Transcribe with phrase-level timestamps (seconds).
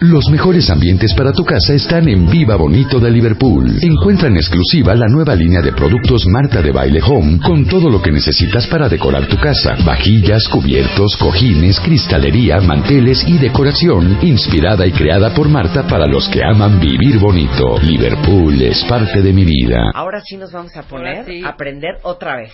[0.00, 3.78] Los mejores ambientes para tu casa están en Viva Bonito de Liverpool.
[3.82, 8.00] Encuentra en exclusiva la nueva línea de productos Marta de Baile Home con todo lo
[8.00, 9.76] que necesitas para decorar tu casa.
[9.84, 16.42] Vajillas, cubiertos, cojines, cristalería, manteles y decoración inspirada y creada por Marta para los que
[16.42, 17.78] aman vivir bonito.
[17.82, 19.90] Liverpool es parte de mi vida.
[19.92, 22.52] Ahora sí nos vamos a poner a aprender otra vez.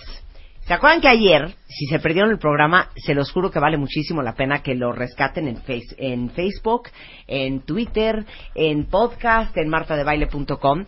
[0.67, 4.21] ¿Se acuerdan que ayer, si se perdieron el programa, se los juro que vale muchísimo
[4.21, 6.89] la pena que lo rescaten en, face, en Facebook,
[7.25, 10.83] en Twitter, en podcast, en martadebaile.com,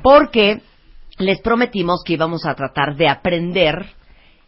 [0.00, 0.60] porque
[1.18, 3.86] les prometimos que íbamos a tratar de aprender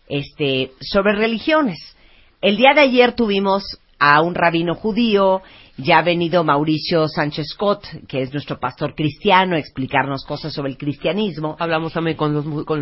[0.08, 1.96] este, sobre religiones.
[2.40, 3.64] El día de ayer tuvimos
[3.98, 5.42] a un rabino judío
[5.78, 10.72] ya ha venido Mauricio Sánchez Scott, que es nuestro pastor cristiano, a explicarnos cosas sobre
[10.72, 11.56] el cristianismo.
[11.58, 12.34] Hablamos también con,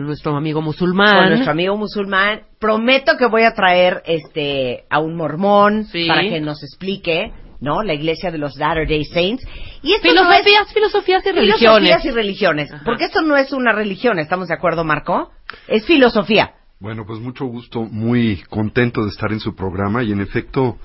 [0.06, 1.16] nuestro amigo musulmán.
[1.16, 2.42] Con nuestro amigo musulmán.
[2.59, 7.82] Prometo que voy a traer este a un mormón para que nos explique ¿no?
[7.82, 9.42] La iglesia de los Latter-day Saints.
[9.83, 11.58] Y filosofías, filosofías y religiones.
[11.58, 12.70] Filosofías y religiones.
[12.84, 15.31] Porque esto no es una religión, ¿estamos de acuerdo, Marco?
[15.66, 16.53] Es filosofía.
[16.81, 20.77] Bueno, pues mucho gusto, muy contento de estar en su programa y en efecto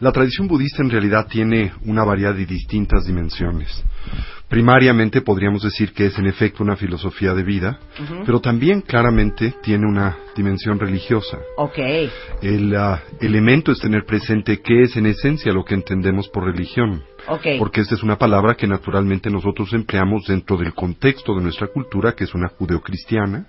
[0.00, 3.84] la tradición budista en realidad tiene una variedad de distintas dimensiones.
[4.48, 7.78] Primariamente podríamos decir que es en efecto una filosofía de vida,
[8.26, 11.38] pero también claramente tiene una dimensión religiosa.
[11.56, 11.78] Ok.
[12.42, 17.02] El ah, elemento es tener presente qué es en esencia lo que entendemos por religión.
[17.26, 17.58] Okay.
[17.58, 22.12] Porque esta es una palabra que naturalmente nosotros empleamos dentro del contexto de nuestra cultura,
[22.14, 23.46] que es una judeocristiana,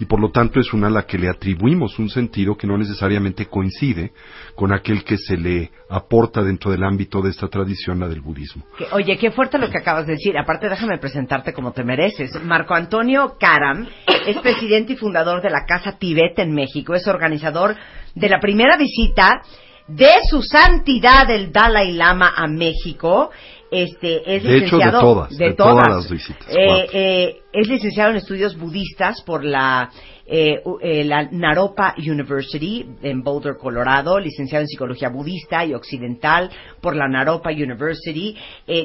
[0.00, 2.78] y por lo tanto es una a la que le atribuimos un sentido que no
[2.78, 4.12] necesariamente coincide
[4.54, 8.64] con aquel que se le aporta dentro del ámbito de esta tradición, la del budismo.
[8.92, 10.38] oye, qué fuerte lo que acabas de decir.
[10.38, 12.42] Aparte, déjame presentarte como te mereces.
[12.42, 13.86] Marco Antonio Karam
[14.26, 16.94] es presidente y fundador de la Casa Tibet en México.
[16.94, 17.76] Es organizador
[18.14, 19.42] de la primera visita
[19.86, 23.30] de su santidad el Dalai Lama a México
[23.70, 26.48] este, es de licenciado hecho, de todas, de, todas, las visitas.
[26.48, 29.90] Eh, eh, es licenciado en estudios budistas por la,
[30.26, 30.60] eh,
[31.04, 37.50] la Naropa University en Boulder, Colorado, licenciado en psicología budista y occidental por la Naropa
[37.50, 38.36] University.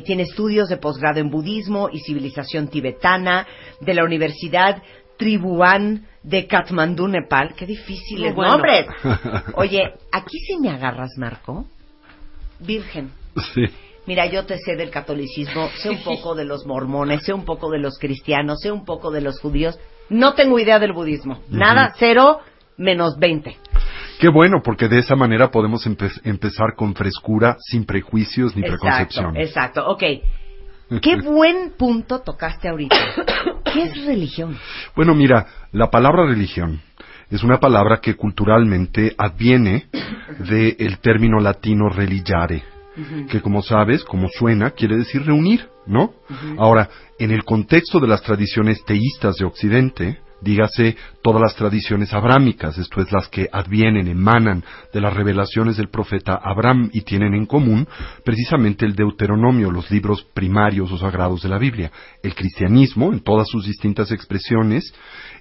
[0.05, 3.47] tiene estudios de posgrado en budismo y civilización tibetana
[3.81, 4.81] de la Universidad
[5.17, 7.53] Tribuán de Katmandú, Nepal.
[7.55, 8.87] Qué difícil es, nombre.
[9.55, 11.65] Oye, aquí sí me agarras, Marco.
[12.59, 13.11] Virgen.
[13.53, 13.65] Sí.
[14.07, 17.69] Mira, yo te sé del catolicismo, sé un poco de los mormones, sé un poco
[17.71, 19.79] de los cristianos, sé un poco de los judíos.
[20.09, 21.41] No tengo idea del budismo.
[21.49, 22.39] Nada, cero,
[22.77, 23.57] menos veinte.
[24.19, 29.47] Qué bueno, porque de esa manera podemos empezar con frescura, sin prejuicios ni preconcepciones.
[29.47, 30.03] Exacto, ok.
[31.01, 32.95] Qué buen punto tocaste ahorita.
[33.73, 34.57] ¿Qué es religión?
[34.95, 36.79] Bueno, mira, la palabra religión
[37.29, 39.87] es una palabra que culturalmente adviene
[40.39, 42.63] del término latino religare,
[43.29, 46.13] que como sabes, como suena, quiere decir reunir, ¿no?
[46.57, 46.89] Ahora,
[47.19, 53.01] en el contexto de las tradiciones teístas de Occidente, dígase todas las tradiciones abrámicas, esto
[53.01, 54.63] es las que advienen, emanan
[54.93, 57.87] de las revelaciones del profeta Abraham y tienen en común
[58.23, 61.91] precisamente el Deuteronomio, los libros primarios o sagrados de la Biblia,
[62.21, 64.93] el cristianismo en todas sus distintas expresiones,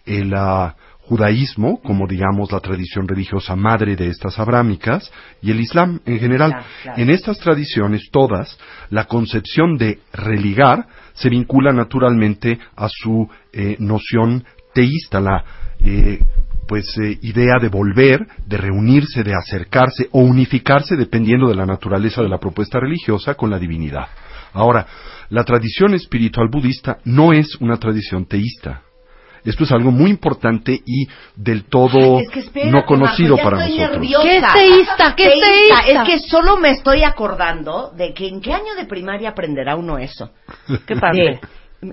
[0.07, 0.75] el ah,
[1.07, 5.11] judaísmo, como digamos la tradición religiosa madre de estas abrámicas,
[5.43, 6.65] y el islam en general.
[6.97, 8.59] En estas tradiciones todas,
[8.91, 15.45] la concepción de religar se vincula naturalmente a su eh, noción teísta, la
[15.81, 16.21] eh,
[16.67, 22.23] pues eh, idea de volver, de reunirse, de acercarse o unificarse dependiendo de la naturaleza
[22.23, 24.07] de la propuesta religiosa con la divinidad.
[24.55, 24.87] Ahora,
[25.29, 28.84] la tradición espiritual budista no es una tradición teísta.
[29.45, 31.07] Esto es algo muy importante y
[31.37, 32.21] del todo
[32.65, 34.07] no conocido para nosotros.
[34.23, 35.15] ¿Qué es teísta?
[35.15, 35.81] ¿Qué es teísta?
[35.87, 39.99] Es que solo me estoy acordando de que en qué año de primaria aprenderá uno
[39.99, 40.31] eso.
[40.87, 41.41] ¿Qué parte?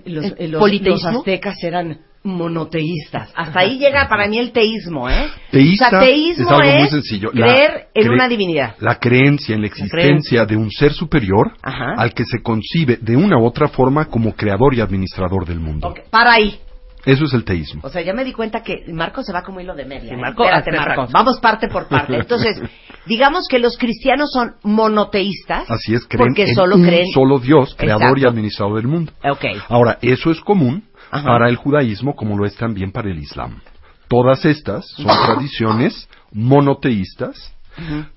[0.06, 3.32] los, los, aztecas eran monoteístas.
[3.36, 5.28] Hasta ahí llega para mí el teísmo, ¿eh?
[5.50, 7.32] Teísta o sea, teísmo es algo muy sencillo.
[7.32, 8.76] Creer en una divinidad.
[8.80, 13.38] La creencia en la existencia de un ser superior al que se concibe de una
[13.38, 15.94] u otra forma como creador y administrador del mundo.
[16.10, 16.60] Para ahí.
[17.06, 17.82] Eso es el teísmo.
[17.84, 20.14] O sea, ya me di cuenta que Marco se va como hilo de media.
[20.14, 20.18] ¿eh?
[20.18, 21.08] Marco, Espérate, Marco.
[21.12, 22.16] Vamos parte por parte.
[22.16, 22.62] Entonces,
[23.06, 25.70] digamos que los cristianos son monoteístas.
[25.70, 27.08] Así es, creen porque solo un creen...
[27.14, 29.12] solo Dios, creador y administrador del mundo.
[29.24, 29.58] Okay.
[29.68, 33.62] Ahora, eso es común para el judaísmo como lo es también para el islam.
[34.08, 37.54] Todas estas son tradiciones monoteístas,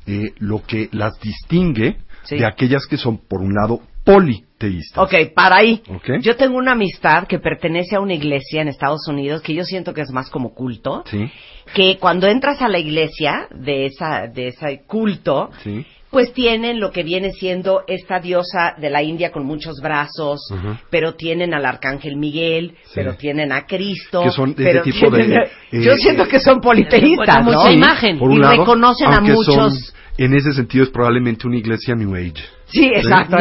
[0.06, 1.98] eh, lo que las distingue
[2.30, 3.80] de aquellas que son, por un lado,
[4.64, 5.04] politeístas.
[5.04, 5.82] Ok, para ahí.
[6.20, 9.92] Yo tengo una amistad que pertenece a una iglesia en Estados Unidos que yo siento
[9.92, 11.04] que es más como culto.
[11.74, 15.50] Que cuando entras a la iglesia de esa de ese culto,
[16.10, 20.40] pues tienen lo que viene siendo esta diosa de la India con muchos brazos,
[20.90, 25.34] pero tienen al arcángel Miguel, pero tienen a Cristo, que son de pero tipo de,
[25.34, 25.48] eh,
[25.82, 27.52] yo siento que son politeístas, ¿no?
[27.52, 28.18] mucha imagen.
[28.18, 29.54] Por un y lado, reconocen a muchos.
[29.54, 29.72] son-
[30.16, 32.34] en ese sentido es probablemente una iglesia New Age,
[32.66, 33.36] Sí, exacto,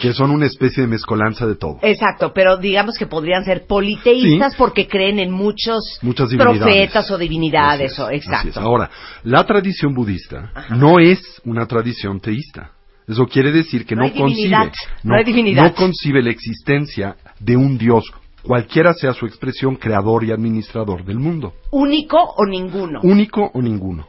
[0.00, 1.78] que son una especie de mezcolanza de todo.
[1.82, 4.58] Exacto, pero digamos que podrían ser politeístas Sí.
[4.58, 6.62] porque creen en muchos Muchas divinidades.
[6.62, 7.92] profetas o divinidades.
[7.92, 8.56] Así o, es, así es.
[8.56, 8.60] exacto.
[8.60, 8.90] Ahora,
[9.24, 12.70] la tradición budista no es una tradición teísta.
[13.06, 14.56] Eso quiere decir que No concibe,
[15.02, 18.04] no concibe la existencia de un Dios,
[18.42, 23.00] cualquiera sea su expresión, creador y administrador del mundo, ¿Único o ninguno?
[23.02, 24.06] único o ninguno.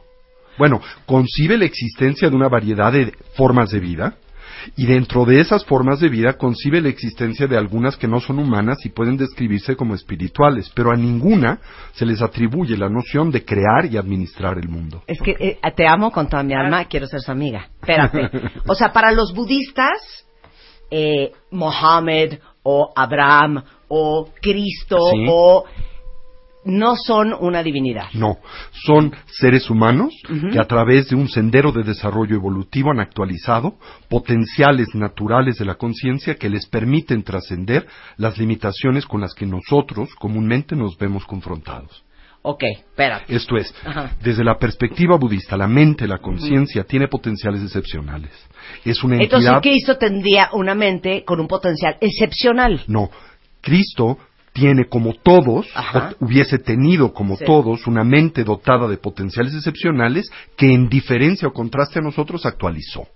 [0.58, 4.16] Bueno, concibe la existencia de una variedad de formas de vida,
[4.76, 8.38] y dentro de esas formas de vida concibe la existencia de algunas que no son
[8.38, 11.58] humanas y pueden describirse como espirituales, pero a ninguna
[11.92, 15.02] se les atribuye la noción de crear y administrar el mundo.
[15.06, 17.68] Es que eh, te amo con toda mi alma, quiero ser su amiga.
[17.80, 18.30] Espérate.
[18.68, 20.26] O sea, para los budistas,
[20.90, 25.26] eh, Mohammed o Abraham o Cristo Sí.
[25.28, 25.64] o
[26.64, 28.06] no son una divinidad.
[28.14, 28.38] No,
[28.86, 30.14] son seres humanos
[30.52, 33.76] que a través de un sendero de desarrollo evolutivo han actualizado
[34.08, 37.86] potenciales naturales de la conciencia que les permiten trascender
[38.16, 42.04] las limitaciones con las que nosotros comúnmente nos vemos confrontados.
[42.44, 43.36] Ok, espérate.
[43.36, 44.16] Esto es, Ajá.
[44.20, 48.32] desde la perspectiva budista, la mente, la conciencia, tiene potenciales excepcionales.
[48.84, 49.62] Es una Entonces entidad...
[49.62, 52.82] Cristo tendría una mente con un potencial excepcional.
[52.88, 53.10] No,
[53.60, 54.18] Cristo
[54.52, 55.66] tiene como todos,
[56.20, 57.44] o hubiese tenido como Sí.
[57.44, 63.06] todos, una mente dotada de potenciales excepcionales que en diferencia o contraste a nosotros actualizó.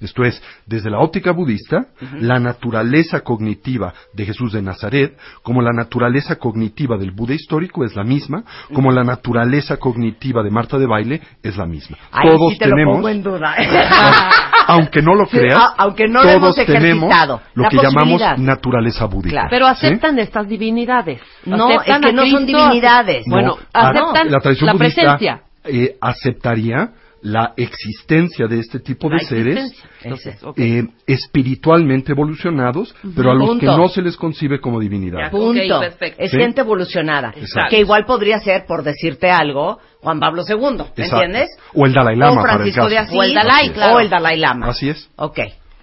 [0.00, 1.86] Esto es, desde la óptica budista,
[2.20, 7.96] la naturaleza cognitiva de Jesús de Nazaret, como la naturaleza cognitiva del Buda histórico es
[7.96, 11.96] la misma, como la naturaleza cognitiva de Marta de Baile es la misma.
[12.12, 13.54] Ahí todos sí te lo tenemos, pongo en duda.
[14.68, 17.40] aunque no lo creas, aunque no lo todos hemos tenemos ejercitado.
[17.54, 19.30] lo La que llamamos naturaleza búdica.
[19.32, 19.48] Claro.
[19.50, 19.86] Pero ¿Sí?
[19.86, 21.20] aceptan estas divinidades.
[21.44, 23.26] No, Aceptan es que no son divinidades.
[23.26, 25.40] No, Bueno, a- aceptan la budista presencia.
[25.64, 26.90] eh, aceptaría
[27.22, 29.72] la existencia de este tipo de seres.
[30.02, 33.60] Entonces, eh, espiritualmente evolucionados, pero a los Punto.
[33.60, 35.18] que no se les concibe como divinidad.
[35.24, 35.30] Ya.
[35.30, 35.60] Punto.
[35.76, 36.22] Ok, perfecto.
[36.22, 36.36] Es Sí.
[36.38, 37.32] gente evolucionada.
[37.36, 37.70] Exacto.
[37.70, 40.56] Que igual podría ser, por decirte algo, Juan Pablo II.
[40.56, 40.68] ¿Me
[41.04, 41.24] Exacto.
[41.24, 41.50] entiendes?
[41.74, 42.90] O el Dalai Lama, O para el Francisco caso.
[42.90, 43.16] de Asís.
[43.18, 43.96] O el Dalai, claro.
[43.96, 44.66] O el Dalai Lama.
[44.68, 45.10] Así es.
[45.16, 45.38] Ok.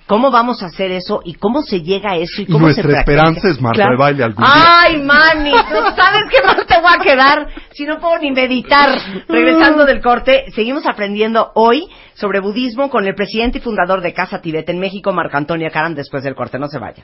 [0.08, 2.90] ¿Cómo vamos a hacer eso y cómo se llega a eso y cómo nuestra se
[2.90, 3.12] practica?
[3.14, 4.54] esperanza es Marta de Baile algún día.
[4.56, 9.00] Ay, Manny, ¿tú sabes qué más te voy a quedar si no puedo ni meditar?
[9.28, 14.42] Regresando del corte, seguimos aprendiendo hoy sobre budismo con el presidente y fundador de Casa
[14.42, 16.60] Tibet en México, Marco Antonio Caram, después del corte.
[16.60, 17.04] No se vaya.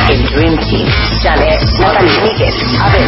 [0.10, 0.88] El Dream Team.
[1.22, 3.06] Sale Natalie Miguel, Abel,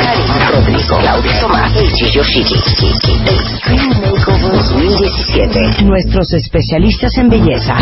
[0.52, 2.56] Rodrigo, Claudia Tomás, Eiji Yoshiki.
[2.56, 5.84] Extreme Makeover 2017.
[5.84, 7.78] Nuestros especialistas en belleza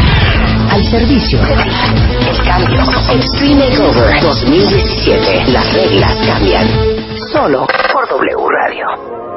[0.69, 1.69] al servicio de ti.
[2.29, 2.81] El cambio.
[3.11, 5.51] Extreme Makeover 2017.
[5.51, 6.67] Las reglas cambian.
[7.31, 9.34] Solo por W Radio.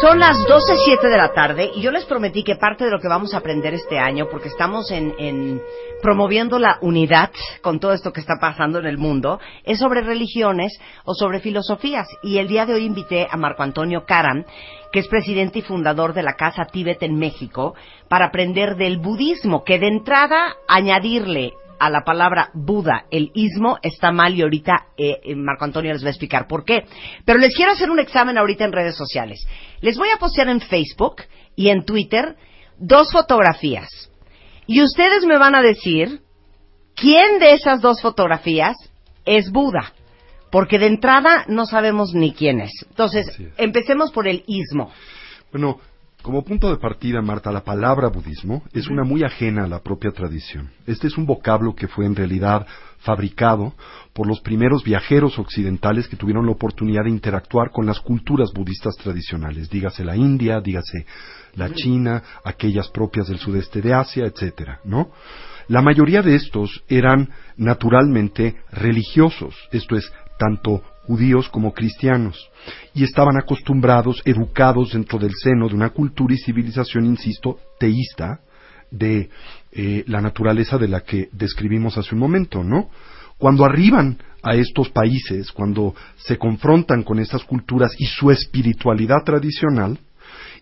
[0.00, 3.08] Son las 12.07 de la tarde y yo les prometí que parte de lo que
[3.08, 5.62] vamos a aprender este año, porque estamos en, en
[6.02, 7.30] promoviendo la unidad
[7.62, 12.08] con todo esto que está pasando en el mundo, es sobre religiones o sobre filosofías.
[12.22, 14.44] Y el día de hoy invité a Marco Antonio Karam,
[14.92, 17.74] que es presidente y fundador de la Casa Tíbet en México,
[18.08, 24.12] para aprender del budismo, que de entrada añadirle a la palabra Buda, el ismo, está
[24.12, 26.84] mal y ahorita eh, eh, Marco Antonio les va a explicar por qué.
[27.24, 29.46] Pero les quiero hacer un examen ahorita en redes sociales.
[29.80, 31.22] Les voy a postear en Facebook
[31.56, 32.36] y en Twitter
[32.78, 33.88] dos fotografías.
[34.66, 36.20] Y ustedes me van a decir
[36.94, 38.76] quién de esas dos fotografías
[39.24, 39.92] es Buda.
[40.50, 42.70] Porque de entrada no sabemos ni quién es.
[42.88, 43.40] Entonces, es.
[43.56, 44.92] empecemos por el ismo.
[45.50, 45.80] Bueno,
[46.24, 50.10] como punto de partida, Marta, la palabra budismo es una muy ajena a la propia
[50.10, 50.70] tradición.
[50.86, 52.66] Este es un vocablo que fue en realidad
[53.00, 53.74] fabricado
[54.14, 58.96] por los primeros viajeros occidentales que tuvieron la oportunidad de interactuar con las culturas budistas
[58.96, 61.04] tradicionales, dígase la India, dígase
[61.56, 65.10] la China, aquellas propias del sudeste de Asia, etcétera, ¿no?
[65.68, 67.28] La mayoría de estos eran
[67.58, 72.50] naturalmente religiosos, esto es, tanto judíos como cristianos,
[72.94, 78.40] y estaban acostumbrados, educados dentro del seno de una cultura y civilización, insisto, teísta,
[78.90, 79.28] de
[79.72, 82.90] eh, la naturaleza de la que describimos hace un momento, ¿no?
[83.38, 89.98] Cuando arriban a estos países, cuando se confrontan con estas culturas y su espiritualidad tradicional,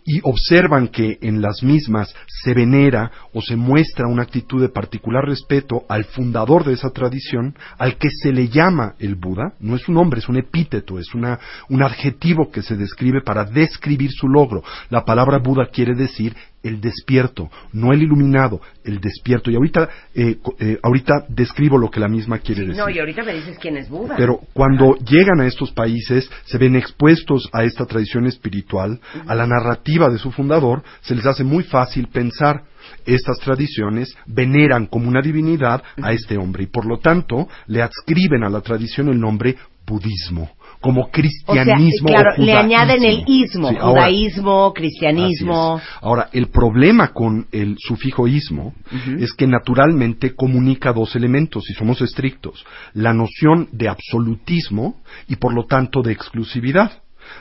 [0.05, 5.25] y observan que en las mismas se venera o se muestra una actitud de particular
[5.25, 9.89] respeto al fundador de esa tradición, al que se le llama el Buda, no es
[9.89, 14.29] un nombre, es un epíteto, es una, un adjetivo que se describe para describir su
[14.29, 14.63] logro.
[14.91, 19.51] La palabra Buda quiere decir el despierto, no el iluminado, el despierto.
[19.51, 22.77] Y ahorita, eh, eh, ahorita describo lo que la misma quiere decir.
[22.77, 24.15] No, y ahorita me dices quién es Buda.
[24.17, 29.47] Pero cuando llegan a estos países, se ven expuestos a esta tradición espiritual, a la
[29.47, 32.65] narrativa de su fundador, se les hace muy fácil pensar
[33.07, 38.45] estas tradiciones veneran como una divinidad a este hombre y por lo tanto le adscriben
[38.45, 39.57] a la tradición el nombre
[39.87, 40.51] budismo
[40.83, 42.09] como cristianismo.
[42.09, 45.81] O claro, le añaden el ismo, judaísmo, cristianismo.
[46.01, 48.75] Ahora, el problema con el sufijo ismo
[49.19, 55.55] es que naturalmente comunica dos elementos, si somos estrictos, la noción de absolutismo y por
[55.55, 56.91] lo tanto de exclusividad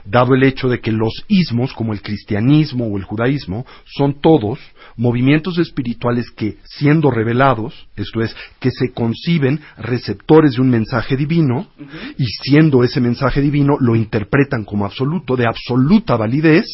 [0.06, 4.60] dado el hecho de que los ismos, como el cristianismo o el judaísmo, son todos
[4.98, 11.68] movimientos espirituales que, siendo revelados, esto es, que se conciben receptores de un mensaje divino,
[12.18, 16.66] y siendo ese mensaje divino, lo interpretan como absoluto, de absoluta validez,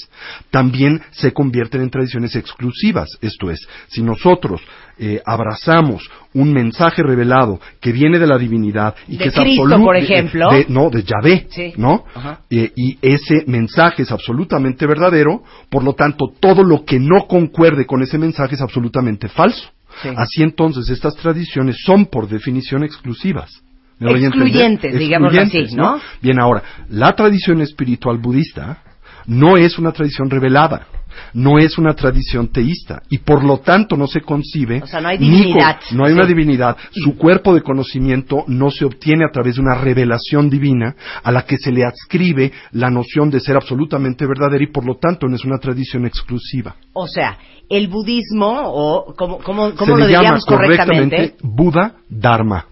[0.52, 3.10] también se convierten en tradiciones exclusivas.
[3.22, 4.62] Esto es, si nosotros
[5.00, 9.96] eh, abrazamos un mensaje revelado que viene de la divinidad y que es absoluto, por
[9.96, 11.48] ejemplo, no, de Yahvé,
[11.78, 12.04] ¿no?
[12.50, 17.86] Eh, y ese mensaje es absolutamente verdadero, por lo tanto, todo lo que no concuerde
[17.86, 19.70] con ese mensaje es absolutamente falso.
[20.16, 23.64] Así entonces, estas tradiciones son por definición exclusivas.
[24.00, 26.00] Excluyentes, digamos así, ¿no?
[26.22, 28.84] Bien, ahora, la tradición espiritual budista
[29.26, 30.88] no es una tradición revelada
[31.34, 34.82] no es una tradición teísta y por lo tanto no se concibe.
[34.84, 35.80] O sea, no hay divinidad.
[35.92, 36.78] no hay una divinidad.
[36.92, 41.46] Su cuerpo de conocimiento no se obtiene a través de una revelación divina a la
[41.46, 45.36] que se le adscribe la noción de ser absolutamente verdadera y por lo tanto no
[45.36, 46.76] es una tradición exclusiva.
[46.94, 47.38] O sea,
[47.70, 51.36] el budismo, o ¿cómo, cómo, cómo lo llama correctamente?
[51.42, 52.66] Buda Dharma.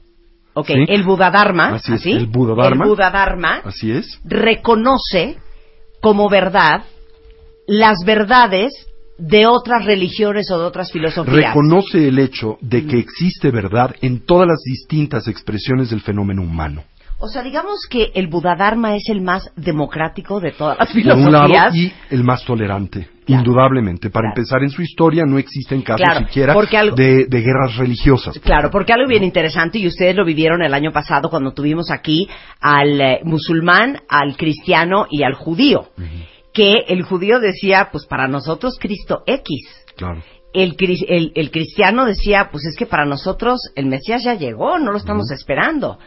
[0.54, 5.38] Ok, el Buda Dharma, así, es, el Buda Dharma, el Buda Dharma, así es, reconoce
[6.00, 6.84] como verdad
[7.68, 8.74] las verdades
[9.18, 11.54] de otras religiones o de otras filosofías.
[11.54, 16.84] Reconoce el hecho de que existe verdad en todas las distintas expresiones del fenómeno humano.
[17.18, 21.32] O sea, digamos que el Dharma es el más democrático de todas las filosofías.
[21.32, 24.10] Por un lado, y el más tolerante, indudablemente.
[24.10, 26.54] Para empezar, en su historia no existen casos siquiera
[26.94, 28.38] de, guerras religiosas.
[28.40, 32.28] Claro, porque algo bien interesante, y ustedes lo vivieron el año pasado cuando tuvimos aquí
[32.60, 35.92] al eh, musulmán, al cristiano y al judío
[36.56, 39.86] que el judío decía, pues para nosotros Cristo X.
[39.96, 40.24] Claro.
[40.54, 40.78] El,
[41.36, 45.30] el, cristiano decía, pues es que para nosotros el Mesías ya llegó, no lo estamos
[45.32, 46.00] esperando.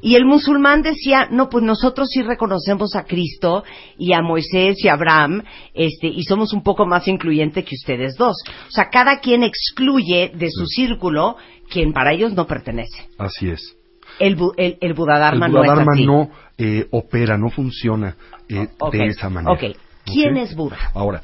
[0.00, 3.64] Y el musulmán decía, no, pues nosotros sí reconocemos a Cristo
[3.98, 5.42] y a Moisés y a Abraham,
[5.74, 8.36] este, y somos un poco más incluyentes que ustedes dos.
[8.68, 11.36] O sea, cada quien excluye de su círculo
[11.68, 13.08] quien para ellos no pertenece.
[13.18, 13.76] Así es.
[14.20, 16.06] El, el, el Budadharma, no es así.
[16.06, 18.16] no eh, opera, no funciona
[18.48, 19.52] eh, de esa manera.
[19.52, 19.74] Okay.
[20.06, 20.78] ¿Quién es Buda?
[20.94, 21.22] Ahora,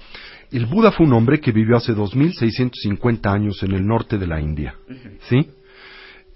[0.51, 4.41] el Buda fue un hombre que vivió hace 2650 años en el norte de la
[4.41, 4.75] India.
[5.29, 5.49] ¿Sí?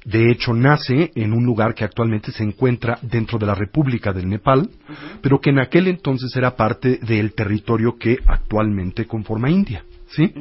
[0.07, 4.29] De hecho, nace en un lugar que actualmente se encuentra dentro de la República del
[4.29, 4.71] Nepal,
[5.21, 9.85] pero que en aquel entonces era parte del territorio que actualmente conforma India.
[10.09, 10.33] ¿Sí?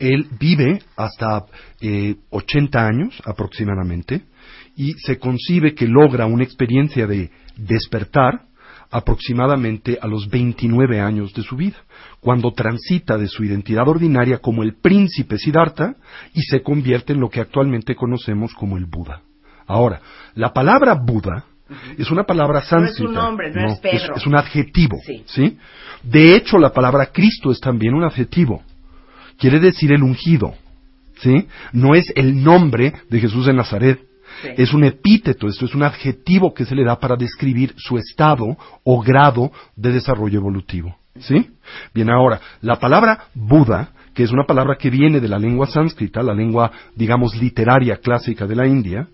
[0.00, 1.44] Él vive hasta
[1.80, 4.22] eh, 80 años aproximadamente
[4.76, 8.46] y se concibe que logra una experiencia de despertar
[8.92, 11.78] aproximadamente a los 29 años de su vida,
[12.20, 15.96] cuando transita de su identidad ordinaria como el príncipe Siddhartha
[16.34, 19.22] y se convierte en lo que actualmente conocemos como el Buda.
[19.66, 20.00] Ahora,
[20.34, 21.46] la palabra Buda
[21.96, 23.02] es una palabra sánscrita.
[23.04, 24.14] No es un nombre, no, es Pedro.
[24.14, 25.58] Es, un adjetivo, sí.
[26.02, 28.62] De hecho, la palabra Cristo es también un adjetivo.
[29.38, 30.54] Quiere decir el ungido,
[31.20, 31.46] ¿sí?
[31.72, 34.00] No es el nombre de Jesús de Nazaret,
[34.56, 38.56] es un epíteto, esto es un adjetivo que se le da para describir su estado
[38.84, 40.96] o grado de desarrollo evolutivo.
[41.18, 41.50] ¿Sí?
[41.94, 46.22] Bien, ahora, la palabra Buda, que es una palabra que viene de la lengua sánscrita,
[46.22, 49.08] la lengua, digamos, literaria clásica de la India,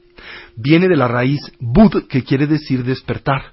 [0.56, 3.52] viene de la raíz Bud, que quiere decir despertar.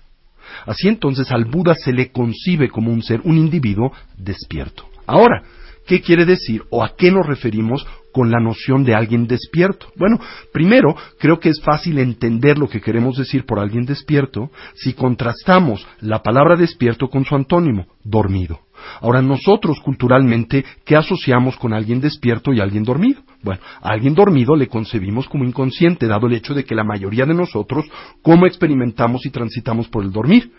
[0.65, 4.85] Así entonces al Buda se le concibe como un ser, un individuo despierto.
[5.07, 5.43] Ahora,
[5.85, 9.87] ¿Qué quiere decir o a qué nos referimos con la noción de alguien despierto?
[9.95, 10.19] Bueno,
[10.51, 15.85] primero, creo que es fácil entender lo que queremos decir por alguien despierto si contrastamos
[15.99, 18.61] la palabra despierto con su antónimo, dormido.
[19.01, 23.21] Ahora, nosotros culturalmente, ¿qué asociamos con alguien despierto y alguien dormido?
[23.41, 27.33] Bueno, alguien dormido le concebimos como inconsciente, dado el hecho de que la mayoría de
[27.33, 27.85] nosotros,
[28.21, 30.51] ¿cómo experimentamos y transitamos por el dormir?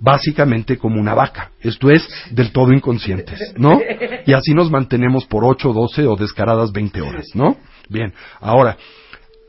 [0.00, 3.80] Básicamente como una vaca, esto es, del todo inconscientes, ¿no?
[4.26, 7.56] Y así nos mantenemos por 8, 12 o descaradas 20 horas, ¿no?
[7.88, 8.76] Bien, ahora,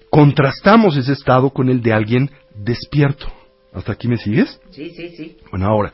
[0.10, 3.28] contrastamos ese estado con el de alguien despierto.
[3.74, 4.60] ¿Hasta aquí me sigues?
[4.72, 5.38] Sí, sí, sí.
[5.52, 5.94] Bueno, ahora,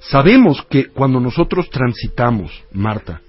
[0.00, 3.20] sabemos que cuando nosotros transitamos, Marta,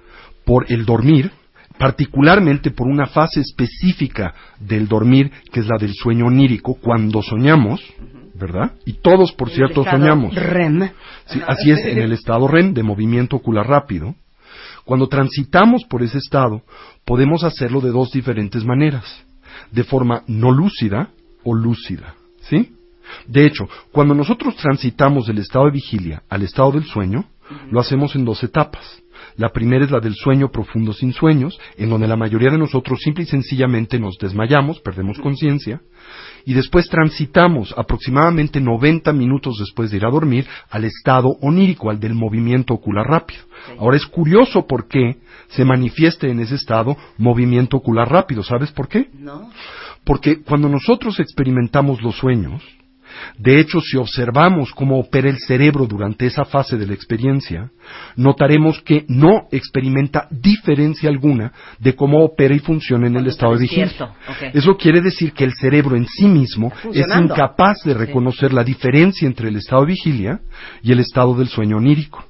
[0.45, 1.31] por el dormir,
[1.77, 7.81] particularmente por una fase específica del dormir, que es la del sueño onírico, cuando soñamos,
[8.43, 8.73] ¿verdad?
[8.85, 10.35] Y todos, por cierto, soñamos.
[10.35, 10.89] REM.
[11.25, 14.15] Sí, así es, en el estado REM, de movimiento ocular rápido.
[14.83, 16.61] Cuando transitamos por ese estado,
[17.05, 19.23] podemos hacerlo de dos diferentes maneras.
[19.71, 21.09] De forma no lúcida
[21.43, 22.15] o lúcida.
[22.41, 22.73] ¿Sí?
[23.27, 27.25] De hecho, cuando nosotros transitamos del estado de vigilia al estado del sueño,
[27.69, 29.03] lo hacemos en dos etapas.
[29.35, 32.99] La primera es la del sueño profundo sin sueños, en donde la mayoría de nosotros
[33.01, 35.81] simple y sencillamente nos desmayamos, perdemos conciencia,
[36.45, 41.99] y después transitamos aproximadamente 90 minutos después de ir a dormir al estado onírico, al
[41.99, 43.41] del movimiento ocular rápido.
[43.79, 45.17] Ahora es curioso por qué
[45.47, 48.43] se manifieste en ese estado movimiento ocular rápido.
[48.43, 49.09] ¿Sabes por qué?
[49.13, 49.49] No.
[50.03, 52.61] Porque cuando nosotros experimentamos los sueños,
[53.37, 57.71] de hecho, si observamos cómo opera el cerebro durante esa fase de la experiencia,
[58.15, 63.61] notaremos que no experimenta diferencia alguna de cómo opera y funciona en el estado de
[63.61, 64.15] vigilia.
[64.53, 69.27] Eso quiere decir que el cerebro en sí mismo es incapaz de reconocer la diferencia
[69.27, 70.39] entre el estado de vigilia
[70.81, 72.23] y el estado del sueño onírico.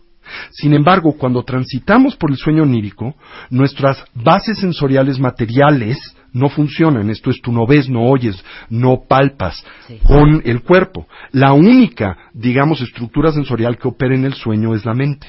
[0.52, 3.16] Sin embargo, cuando transitamos por el sueño onírico,
[3.50, 5.98] nuestras bases sensoriales materiales
[6.34, 7.10] no funcionan.
[7.10, 9.63] Esto es, tú no ves, no oyes, no palpas
[10.04, 11.08] con el cuerpo.
[11.32, 15.28] La única, digamos, estructura sensorial que opera en el sueño es la mente.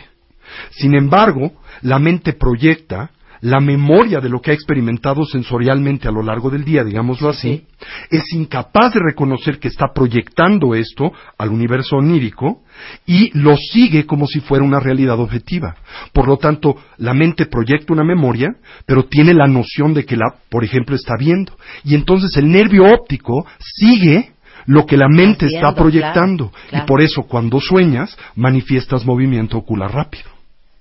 [0.70, 3.10] Sin embargo, la mente proyecta
[3.44, 7.66] la memoria de lo que ha experimentado sensorialmente a lo largo del día, digámoslo así,
[8.10, 12.62] es incapaz de reconocer que está proyectando esto al universo onírico
[13.04, 15.76] y lo sigue como si fuera una realidad objetiva.
[16.14, 18.48] Por lo tanto, la mente proyecta una memoria,
[18.86, 21.54] pero tiene la noción de que la, por ejemplo, está viendo.
[21.84, 24.32] Y entonces el nervio óptico sigue
[24.64, 26.50] lo que la mente está proyectando.
[26.72, 30.33] Y por eso cuando sueñas manifiestas movimiento ocular rápido.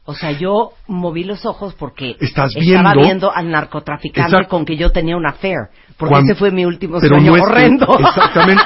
[0.06, 4.76] O sea, yo moví los ojos porque Estás estaba viendo, viendo al narcotraficante con que
[4.76, 5.70] yo tenía una affair.
[5.98, 7.88] Porque Cuando- ese fue mi último pero sueño no es horrendo.
[8.00, 8.64] exactamente.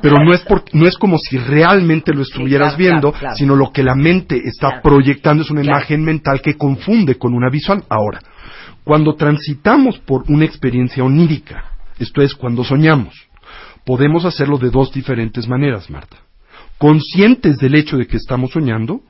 [0.00, 3.36] Pero no es, por- no es como si realmente lo estuvieras claro, viendo, claro, claro.
[3.36, 7.50] sino lo que la mente está proyectando es una imagen mental que confunde con una
[7.50, 7.84] visual.
[7.90, 8.20] Ahora,
[8.82, 11.64] cuando transitamos por una experiencia onírica,
[11.98, 13.28] esto es, cuando soñamos,
[13.84, 16.16] podemos hacerlo de dos diferentes maneras, Marta.
[16.78, 19.00] Conscientes del hecho de que estamos soñando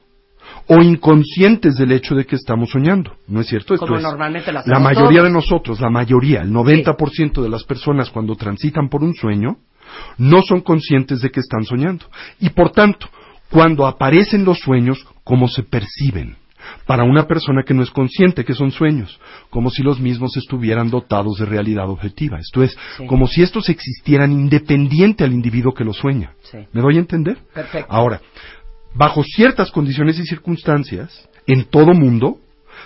[0.72, 3.16] o inconscientes del hecho de que estamos soñando.
[3.26, 3.74] ¿No es cierto?
[3.74, 5.24] Esto Como es, normalmente la mayoría todos.
[5.24, 9.56] de nosotros, la mayoría, el 90% de las personas cuando transitan por un sueño,
[10.18, 12.06] no son conscientes de que están soñando.
[12.38, 13.08] Y por tanto,
[13.50, 16.36] cuando aparecen los sueños, ¿cómo se perciben?
[16.86, 20.88] Para una persona que no es consciente que son sueños, como si los mismos estuvieran
[20.88, 22.38] dotados de realidad objetiva.
[22.38, 23.06] Esto es, Sí.
[23.06, 26.34] como si estos existieran independiente al individuo que los sueña.
[26.42, 26.58] Sí.
[26.72, 27.38] ¿Me doy a entender?
[27.52, 27.90] Perfecto.
[27.92, 28.20] Ahora,
[29.00, 32.38] bajo ciertas condiciones y circunstancias, en todo mundo,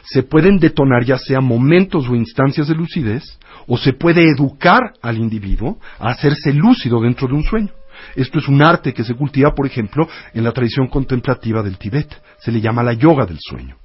[0.05, 3.25] se pueden detonar ya sea momentos o instancias de lucidez,
[3.67, 7.71] o se puede educar al individuo a hacerse lúcido dentro de un sueño.
[8.15, 12.15] Esto es un arte que se cultiva, por ejemplo, en la tradición contemplativa del Tíbet.
[12.39, 13.77] Se le llama la yoga del sueño.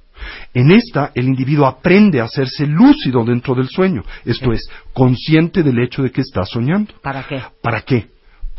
[0.54, 4.04] En esta, el individuo aprende a hacerse lúcido dentro del sueño.
[4.24, 6.94] Esto es, consciente del hecho de que está soñando.
[7.02, 7.42] ¿Para qué?
[7.60, 8.06] ¿Para qué?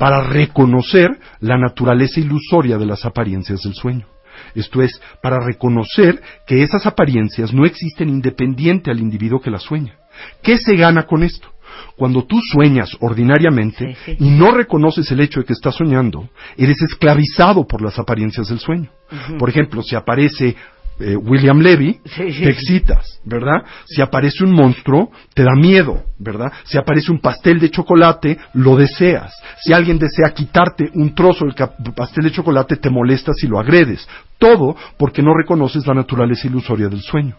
[0.02, 1.12] Para reconocer
[1.42, 4.08] la naturaleza ilusoria de las apariencias del sueño.
[4.56, 10.00] Esto es, para reconocer que esas apariencias no existen independiente al individuo que las sueña.
[10.42, 11.50] ¿Qué se gana con esto?
[11.96, 14.26] Cuando tú sueñas ordinariamente Sí, sí.
[14.26, 18.58] y no reconoces el hecho de que estás soñando, eres esclavizado por las apariencias del
[18.58, 18.90] sueño.
[19.38, 20.56] Por ejemplo, si aparece
[21.00, 23.64] eh, William Levy, Sí, sí, te excitas, ¿verdad?
[23.86, 26.52] Si aparece un monstruo, te da miedo, ¿verdad?
[26.64, 29.34] Si aparece un pastel de chocolate, lo deseas.
[29.62, 34.08] Si alguien desea quitarte un trozo del pastel de chocolate, te molestas y lo agredes.
[34.38, 37.36] Todo porque no reconoces la naturaleza ilusoria del sueño.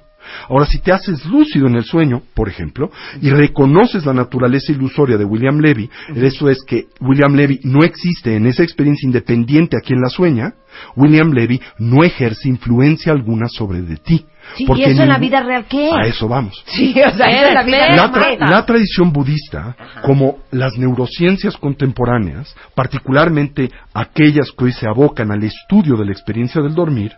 [0.49, 5.17] Ahora, si te haces lúcido en el sueño, por ejemplo, y reconoces la naturaleza ilusoria
[5.17, 9.81] de William Levy, eso es que William Levy no existe en esa experiencia independiente a
[9.81, 10.55] quien la sueña,
[10.97, 14.25] William Levy no ejerce influencia alguna sobre de ti.
[14.57, 15.91] Sí, Porque ¿y eso en la vida real qué?
[15.93, 16.63] A eso vamos.
[16.67, 21.57] Sí, o sea, eso en la vida La, tra- la tradición budista, como las neurociencias
[21.57, 27.13] contemporáneas, particularmente aquellas que hoy se abocan al estudio de la experiencia del dormir,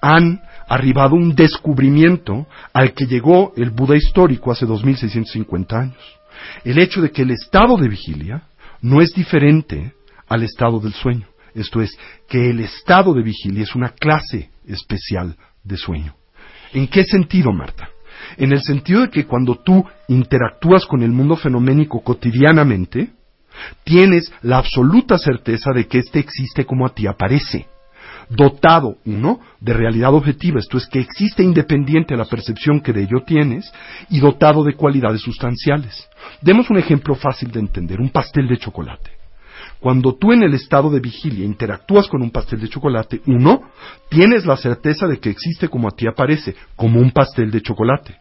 [0.00, 6.18] han arribado un descubrimiento al que llegó el Buda histórico hace 2650 años.
[6.64, 8.42] El hecho de que el estado de vigilia
[8.80, 9.94] no es diferente
[10.28, 11.26] al estado del sueño.
[11.54, 11.96] Esto es,
[12.28, 16.14] que el estado de vigilia es una clase especial de sueño.
[16.72, 17.88] ¿En qué sentido, Marta?
[18.36, 23.10] En el sentido de que cuando tú interactúas con el mundo fenoménico cotidianamente,
[23.84, 27.66] tienes la absoluta certeza de que éste existe como a ti aparece.
[28.28, 33.02] Dotado, uno, de realidad objetiva, esto es que existe independiente a la percepción que de
[33.02, 33.72] ello tienes,
[34.10, 36.08] y dotado de cualidades sustanciales.
[36.40, 39.10] Demos un ejemplo fácil de entender, un pastel de chocolate.
[39.78, 43.70] Cuando tú en el estado de vigilia interactúas con un pastel de chocolate, uno,
[44.08, 48.16] tienes la certeza de que existe como a ti aparece, como un pastel de chocolate.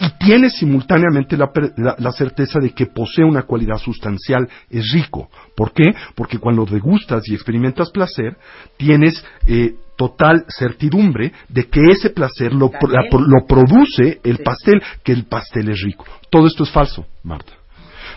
[0.00, 5.28] Y tienes simultáneamente la, la- la certeza de que posee una cualidad sustancial, es rico.
[5.56, 5.94] ¿Por qué?
[6.14, 8.36] Porque cuando degustas y experimentas placer,
[8.76, 15.12] tienes eh, total certidumbre de que ese placer lo, la- lo produce el pastel, que
[15.12, 16.04] el pastel es rico.
[16.30, 17.52] Todo esto es falso, Marta.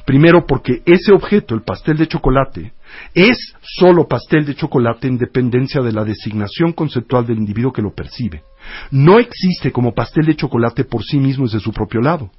[0.06, 2.74] Primero porque ese objeto, el pastel de chocolate,
[3.14, 7.94] es solo pastel de chocolate en dependencia de la designación conceptual del individuo que lo
[7.94, 8.44] percibe.
[8.92, 12.30] No existe como pastel de chocolate por sí mismo desde su propio lado.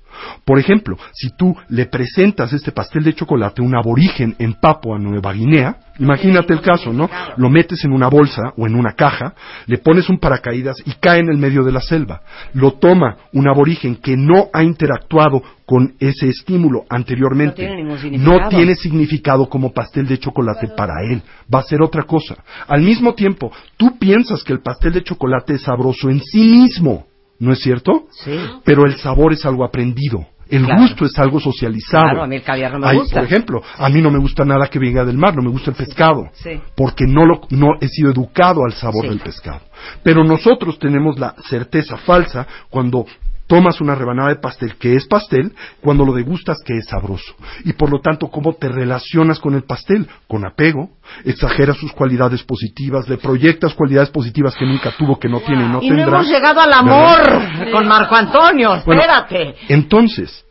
[0.44, 4.98] Por ejemplo, si tú le presentas este pastel de chocolate a un aborigen en Papua
[4.98, 7.08] Nueva Guinea, imagínate el caso, ¿no?
[7.36, 9.34] Lo metes en una bolsa o en una caja,
[9.66, 12.22] le pones un paracaídas y cae en el medio de la selva.
[12.54, 17.62] Lo toma un aborigen que no ha interactuado con ese estímulo anteriormente.
[17.62, 18.40] No tiene ningún significado.
[18.40, 20.39] No tiene significado como pastel de chocolate
[20.76, 21.22] para él.
[21.52, 22.36] Va a ser otra cosa.
[22.66, 27.06] Al mismo tiempo, tú piensas que el pastel de chocolate es sabroso en sí mismo.
[27.38, 28.04] ¿No es cierto?
[28.10, 28.36] Sí.
[28.64, 30.26] Pero el sabor es algo aprendido.
[30.50, 30.82] El Claro.
[30.82, 32.02] gusto es algo socializado.
[32.02, 33.14] Claro, a mí el caviar no me Hay, gusta.
[33.16, 35.70] Por ejemplo, a mí no me gusta nada que venga del mar, no me gusta
[35.70, 36.28] el pescado.
[36.34, 36.60] Sí.
[36.76, 39.60] Porque no, lo, no he sido educado al sabor del pescado.
[40.02, 43.06] Pero nosotros tenemos la certeza falsa cuando
[43.50, 47.34] tomas una rebanada de pastel que es pastel, cuando lo degustas que es sabroso.
[47.64, 50.06] Y por lo tanto, ¿cómo te relacionas con el pastel?
[50.28, 50.90] Con apego,
[51.24, 55.68] exageras sus cualidades positivas, le proyectas cualidades positivas que nunca tuvo, que no tiene y
[55.68, 56.18] no Y no tendrá.
[56.20, 59.56] hemos llegado al amor con Marco Antonio, Bueno, espérate.
[59.68, 60.44] Entonces,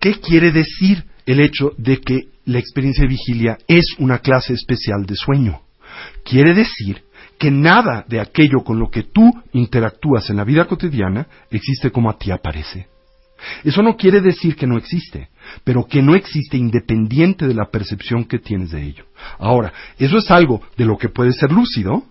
[0.00, 5.04] ¿qué quiere decir el hecho de que la experiencia de vigilia es una clase especial
[5.06, 5.60] de sueño?
[6.24, 7.02] Quiere decir
[7.38, 12.10] que nada de aquello con lo que tú interactúas en la vida cotidiana existe como
[12.10, 12.88] a ti aparece.
[13.62, 15.28] Eso no quiere decir que no existe,
[15.64, 19.04] pero que no existe independiente de la percepción que tienes de ello.
[19.38, 22.04] Ahora, ¿eso es algo de lo que puede ser lúcido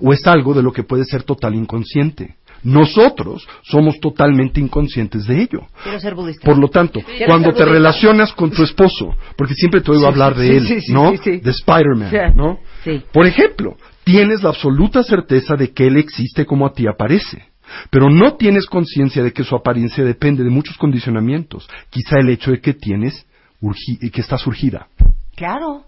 [0.00, 2.36] o es algo de lo que puede ser total inconsciente?
[2.62, 5.66] Nosotros somos totalmente inconscientes de ello.
[5.82, 6.46] Quiero ser budista.
[6.46, 10.34] Por lo tanto, cuando te relacionas con tu esposo, porque siempre te oigo Sí, hablar
[10.34, 11.12] de sí, él, sí, ¿no?
[11.12, 12.34] De Spider-Man.
[12.34, 12.58] ¿no?
[12.84, 13.02] Sí.
[13.12, 17.44] Por ejemplo, tienes la absoluta certeza de que él existe como a ti aparece.
[17.90, 21.68] Pero no tienes conciencia de que su apariencia depende de muchos condicionamientos.
[21.90, 23.26] Quizá el hecho de que tienes
[23.60, 24.86] urgi- que está surgida.
[25.34, 25.84] Claro.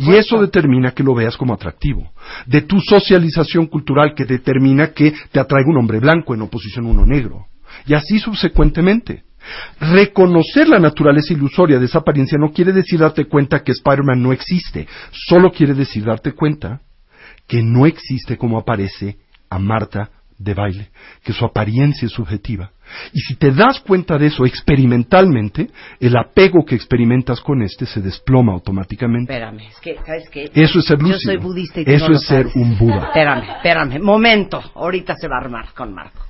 [0.00, 2.10] Y eso determina que lo veas como atractivo.
[2.46, 6.88] De tu socialización cultural que determina que te atraiga un hombre blanco en oposición a
[6.90, 7.46] uno negro.
[7.86, 9.22] Y así subsecuentemente.
[9.80, 14.32] Reconocer la naturaleza ilusoria de esa apariencia no quiere decir darte cuenta que Spider-Man no
[14.32, 14.86] existe.
[15.10, 16.80] Solo quiere decir darte cuenta
[17.46, 19.16] que no existe como aparece
[19.48, 20.10] a Marta
[20.40, 20.88] de baile,
[21.22, 22.70] que su apariencia es subjetiva.
[23.12, 25.68] Y si te das cuenta de eso experimentalmente,
[26.00, 29.32] el apego que experimentas con este se desploma automáticamente.
[29.32, 30.50] Espérame, es que, ¿sabes qué?
[30.54, 33.08] Eso es ser Yo soy budista y tú Eso no lo es ser un Buda.
[33.08, 34.00] Espérame, espérame.
[34.00, 34.62] Momento.
[34.74, 36.29] Ahorita se va a armar con Marco.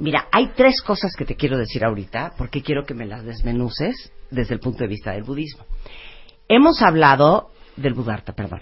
[0.00, 4.10] Mira, hay tres cosas que te quiero decir ahorita, porque quiero que me las desmenuces
[4.30, 5.64] desde el punto de vista del budismo.
[6.48, 8.60] Hemos hablado del Budarta, perdón.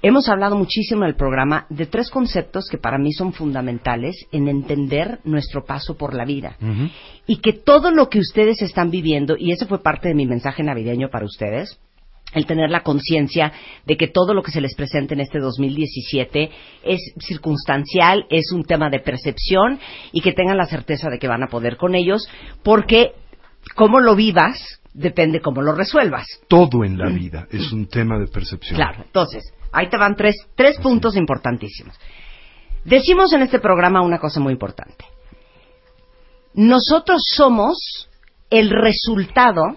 [0.00, 4.48] Hemos hablado muchísimo en el programa de tres conceptos que para mí son fundamentales en
[4.48, 6.56] entender nuestro paso por la vida.
[7.26, 10.62] Y que todo lo que ustedes están viviendo, y ese fue parte de mi mensaje
[10.62, 11.78] navideño para ustedes,
[12.34, 13.52] el tener la conciencia
[13.86, 16.50] de que todo lo que se les presenta en este 2017
[16.84, 19.78] es circunstancial, es un tema de percepción
[20.12, 22.28] y que tengan la certeza de que van a poder con ellos,
[22.62, 23.12] porque
[23.74, 26.26] cómo lo vivas depende cómo lo resuelvas.
[26.48, 28.76] Todo en la vida es un tema de percepción.
[28.76, 31.94] Claro, entonces, ahí te van tres, tres puntos importantísimos.
[32.84, 35.04] Decimos en este programa una cosa muy importante.
[36.54, 38.08] Nosotros somos
[38.50, 39.76] el resultado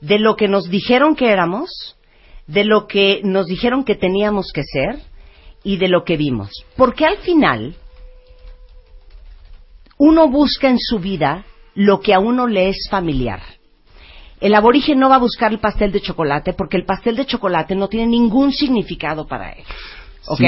[0.00, 1.96] de lo que nos dijeron que éramos,
[2.46, 5.00] de lo que nos dijeron que teníamos que ser
[5.62, 6.50] y de lo que vimos.
[6.76, 7.76] Porque al final,
[9.98, 13.42] uno busca en su vida lo que a uno le es familiar.
[14.40, 17.74] El aborigen no va a buscar el pastel de chocolate porque el pastel de chocolate
[17.74, 19.64] no tiene ningún significado para él.
[20.26, 20.40] ¿Ok?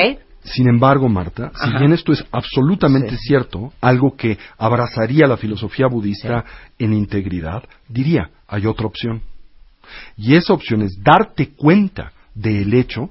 [0.43, 6.45] Sin embargo, Marta, si bien esto es absolutamente cierto, algo que abrazaría la filosofía budista
[6.79, 9.23] en integridad, diría, hay otra opción.
[10.17, 13.11] Y esa opción es darte cuenta del hecho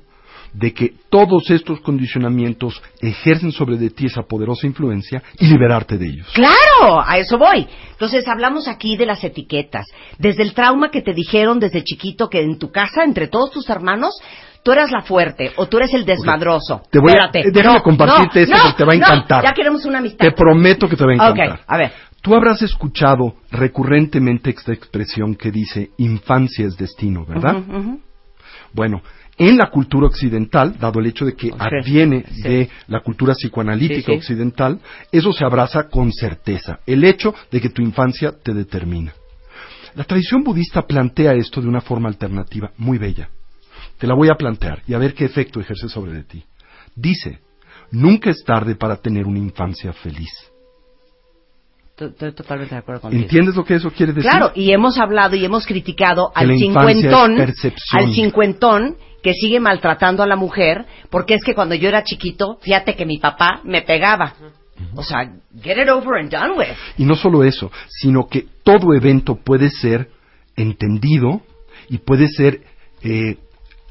[0.54, 6.08] de que todos estos condicionamientos ejercen sobre de ti esa poderosa influencia y liberarte de
[6.08, 6.28] ellos.
[6.34, 7.68] Claro, a eso voy.
[7.92, 9.86] Entonces hablamos aquí de las etiquetas,
[10.18, 13.70] desde el trauma que te dijeron desde chiquito que en tu casa, entre todos tus
[13.70, 14.16] hermanos,
[14.64, 16.82] tú eras la fuerte o tú eres el desmadroso.
[16.90, 19.44] Te voy a, déjame compartirte esto que te va a encantar.
[19.44, 20.26] ya queremos una amistad.
[20.26, 21.52] Te prometo que te va a encantar.
[21.52, 21.92] Ok, a ver.
[22.22, 27.64] Tú habrás escuchado recurrentemente esta expresión que dice infancia es destino, ¿verdad?
[28.74, 29.02] Bueno,
[29.38, 34.80] en la cultura occidental, dado el hecho de que adviene de la cultura psicoanalítica occidental,
[35.12, 39.14] eso se abraza con certeza, el hecho de que tu infancia te determina.
[39.96, 43.30] La tradición budista plantea esto de una forma alternativa muy bella.
[43.98, 46.44] Te la voy a plantear y a ver qué efecto ejerce sobre de ti.
[46.96, 47.40] Dice,
[47.92, 50.32] nunca es tarde para tener una infancia feliz.
[52.00, 54.30] Estoy totalmente de acuerdo ¿Entiendes lo que eso quiere decir?
[54.30, 57.38] Claro, y hemos hablado y hemos criticado al cincuentón,
[57.92, 62.58] al cincuentón que sigue maltratando a la mujer, porque es que cuando yo era chiquito,
[62.62, 64.34] fíjate que mi papá me pegaba.
[64.96, 65.30] O sea,
[65.62, 66.76] get it over and done with.
[66.98, 70.10] Y no solo eso, sino que todo evento puede ser
[70.56, 71.42] entendido
[71.90, 72.62] y puede ser,
[73.04, 73.38] eh,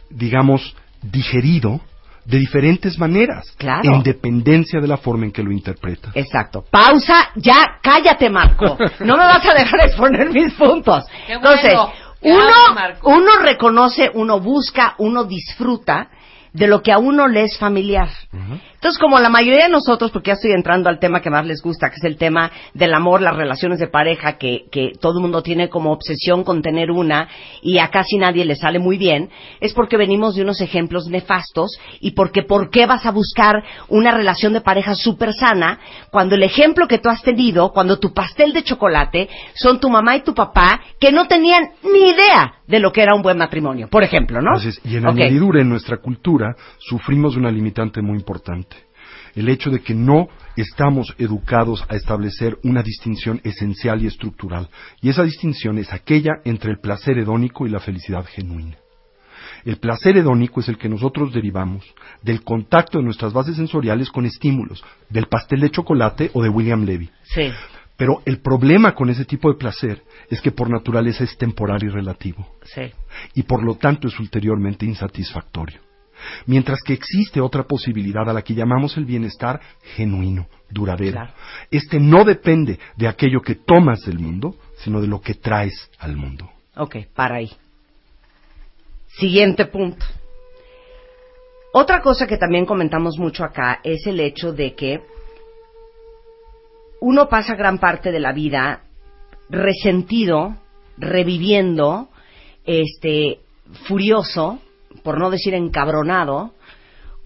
[0.08, 1.82] digamos, digerido
[2.28, 3.90] de diferentes maneras, claro.
[3.90, 6.14] en dependencia de la forma en que lo interpretas.
[6.14, 6.62] Exacto.
[6.70, 8.76] Pausa, ya cállate, Marco.
[9.00, 11.06] No me vas a dejar exponer mis puntos.
[11.28, 11.74] Entonces,
[12.20, 12.52] uno,
[13.04, 16.10] uno reconoce, uno busca, uno disfruta
[16.52, 18.10] de lo que a uno le es familiar.
[18.78, 21.60] Entonces, como la mayoría de nosotros, porque ya estoy entrando al tema que más les
[21.60, 25.22] gusta, que es el tema del amor, las relaciones de pareja, que, que todo el
[25.22, 27.28] mundo tiene como obsesión con tener una
[27.60, 31.76] y a casi nadie le sale muy bien, es porque venimos de unos ejemplos nefastos
[31.98, 35.80] y porque ¿por qué vas a buscar una relación de pareja súper sana
[36.12, 40.14] cuando el ejemplo que tú has tenido, cuando tu pastel de chocolate son tu mamá
[40.14, 43.88] y tu papá que no tenían ni idea de lo que era un buen matrimonio,
[43.88, 44.52] por ejemplo, ¿no?
[44.84, 48.68] y en añadidura en nuestra cultura sufrimos una limitante muy importante
[49.38, 54.68] el hecho de que no estamos educados a establecer una distinción esencial y estructural,
[55.01, 58.77] y esa distinción es aquella entre el placer hedónico y la felicidad genuina.
[59.64, 61.85] El placer hedónico es el que nosotros derivamos
[62.20, 66.85] del contacto de nuestras bases sensoriales con estímulos, del pastel de chocolate o de William
[66.85, 67.09] Levy.
[67.22, 67.53] Sí.
[67.96, 71.88] Pero el problema con ese tipo de placer es que por naturaleza es temporal y
[71.88, 72.57] relativo.
[72.64, 72.92] Sí.
[73.35, 75.88] Y por lo tanto es ulteriormente insatisfactorio.
[76.46, 79.61] Mientras que existe otra posibilidad a la que llamamos el bienestar
[79.96, 81.28] genuino, duradero.
[81.70, 86.16] Este no depende de aquello que tomas del mundo, sino de lo que traes al
[86.16, 86.50] mundo.
[86.76, 87.50] Ok, para ahí.
[89.18, 90.04] Siguiente punto.
[91.72, 95.00] Otra cosa que también comentamos mucho acá es el hecho de que
[97.00, 98.83] uno pasa gran parte de la vida
[99.50, 100.57] resentido,
[100.96, 102.09] reviviendo,
[102.64, 103.40] este,
[103.87, 104.61] furioso,
[105.02, 106.52] por no decir encabronado,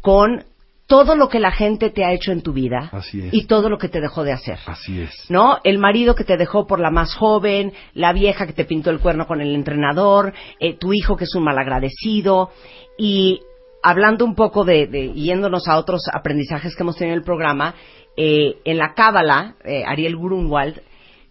[0.00, 0.44] con
[0.86, 2.90] todo lo que la gente te ha hecho en tu vida
[3.30, 4.58] y todo lo que te dejó de hacer.
[4.66, 5.30] Así es.
[5.30, 5.58] ¿No?
[5.64, 8.98] El marido que te dejó por la más joven, la vieja que te pintó el
[8.98, 12.50] cuerno con el entrenador, eh, tu hijo que es un malagradecido
[12.98, 13.40] y
[13.82, 17.74] hablando un poco de, yéndonos a otros aprendizajes que hemos tenido en el programa,
[18.16, 20.82] eh, en la Cábala, eh, Ariel Grunwald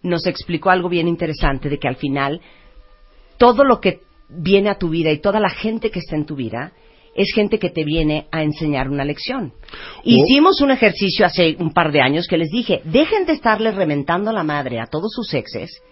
[0.02, 2.40] nos explicó algo bien interesante de que al final
[3.38, 4.00] todo lo que
[4.34, 6.72] viene a tu vida y toda la gente que está en tu vida
[7.14, 9.52] es gente que te viene a enseñar una lección.
[10.02, 14.32] Hicimos un ejercicio hace un par de años que les dije, dejen de estarle reventando
[14.32, 15.82] la madre a todos sus exes,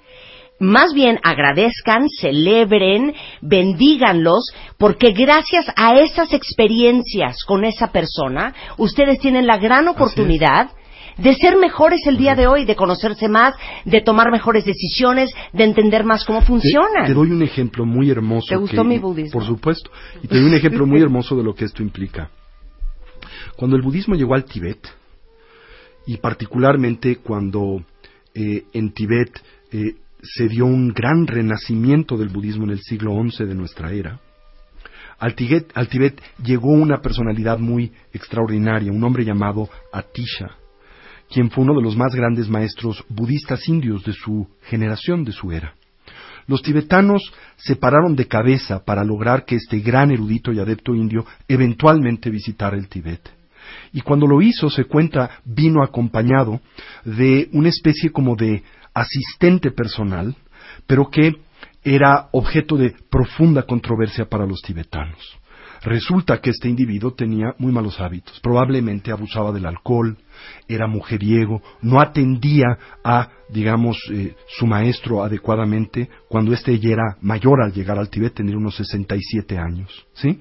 [0.60, 9.46] más bien agradezcan, celebren, bendíganlos, porque gracias a esas experiencias con esa persona, ustedes tienen
[9.46, 10.70] la gran oportunidad
[11.18, 15.64] de ser mejores el día de hoy, de conocerse más, de tomar mejores decisiones, de
[15.64, 17.06] entender más cómo funciona.
[17.06, 18.46] Te, doy un ejemplo muy hermoso.
[18.48, 19.32] ¿Te gustó mi budismo?
[19.32, 19.90] Por supuesto.
[20.22, 22.30] Y te doy un ejemplo muy hermoso de lo que esto implica.
[23.56, 24.88] Cuando el budismo llegó al Tíbet,
[26.06, 27.84] y particularmente cuando
[28.34, 29.30] eh, en Tíbet
[29.70, 34.20] eh, se dio un gran renacimiento del budismo en el siglo XI de nuestra era,
[35.18, 40.56] al Tíbet, al Tíbet llegó una personalidad muy extraordinaria, un hombre llamado Atisha,
[41.30, 45.52] quien fue uno de los más grandes maestros budistas indios de su generación, de su
[45.52, 45.74] era.
[46.46, 51.24] Los tibetanos se pararon de cabeza para lograr que este gran erudito y adepto indio
[51.46, 53.30] eventualmente visitara el Tíbet.
[53.92, 56.60] Y cuando lo hizo, se cuenta, vino acompañado
[57.04, 60.34] de una especie como de asistente personal,
[60.86, 61.36] pero que
[61.84, 65.39] era objeto de profunda controversia para los tibetanos.
[65.82, 68.38] Resulta que este individuo tenía muy malos hábitos.
[68.40, 70.18] Probablemente abusaba del alcohol,
[70.68, 77.62] era mujeriego, no atendía a, digamos, eh, su maestro adecuadamente cuando éste ya era mayor
[77.62, 80.06] al llegar al Tibet, tenía unos 67 años.
[80.12, 80.38] ¿Sí?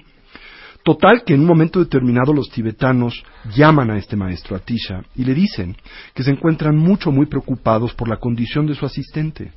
[0.82, 3.22] Total que en un momento determinado los tibetanos
[3.54, 5.76] llaman a este maestro Atisha y le dicen
[6.14, 9.52] que se encuentran mucho, muy preocupados por la condición de su asistente,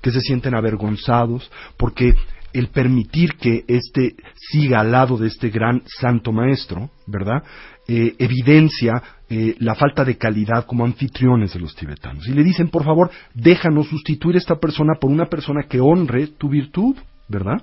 [0.00, 2.14] que se sienten avergonzados porque
[2.54, 7.42] el permitir que éste siga al lado de este gran santo maestro, ¿verdad?
[7.86, 12.26] Eh, evidencia eh, la falta de calidad como anfitriones de los tibetanos.
[12.28, 16.48] Y le dicen, por favor, déjanos sustituir esta persona por una persona que honre tu
[16.48, 16.96] virtud,
[17.28, 17.60] ¿verdad?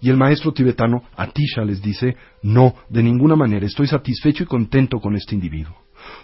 [0.00, 4.98] Y el maestro tibetano Atisha les dice, no, de ninguna manera, estoy satisfecho y contento
[5.00, 5.74] con este individuo.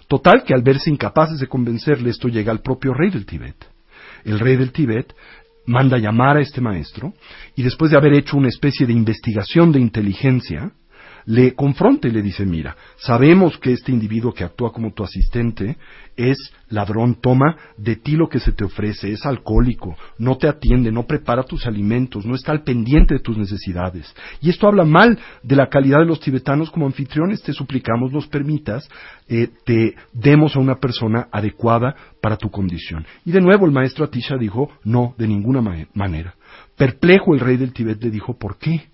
[0.06, 3.56] Total que al verse incapaces de convencerle, esto llega al propio rey del Tibet.
[4.24, 5.14] El rey del Tibet
[5.66, 7.14] manda llamar a este maestro
[7.54, 10.72] y después de haber hecho una especie de investigación de inteligencia,
[11.26, 15.76] le confronta y le dice, mira, sabemos que este individuo que actúa como tu asistente
[16.16, 16.36] es
[16.68, 21.06] ladrón, toma de ti lo que se te ofrece, es alcohólico, no te atiende, no
[21.06, 24.14] prepara tus alimentos, no está al pendiente de tus necesidades.
[24.40, 28.26] Y esto habla mal de la calidad de los tibetanos como anfitriones, te suplicamos nos
[28.26, 28.88] permitas,
[29.28, 33.06] eh, te demos a una persona adecuada para tu condición.
[33.24, 35.62] Y de nuevo el maestro Atisha dijo, no, de ninguna
[35.94, 36.34] manera.
[36.76, 38.93] Perplejo el rey del Tibet le dijo, ¿por qué?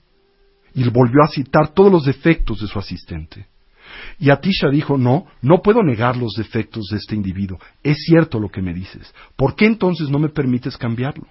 [0.74, 3.46] Y volvió a citar todos los defectos de su asistente.
[4.18, 7.58] Y Atisha dijo, no, no puedo negar los defectos de este individuo.
[7.82, 9.12] Es cierto lo que me dices.
[9.36, 11.26] ¿Por qué entonces no me permites cambiarlo?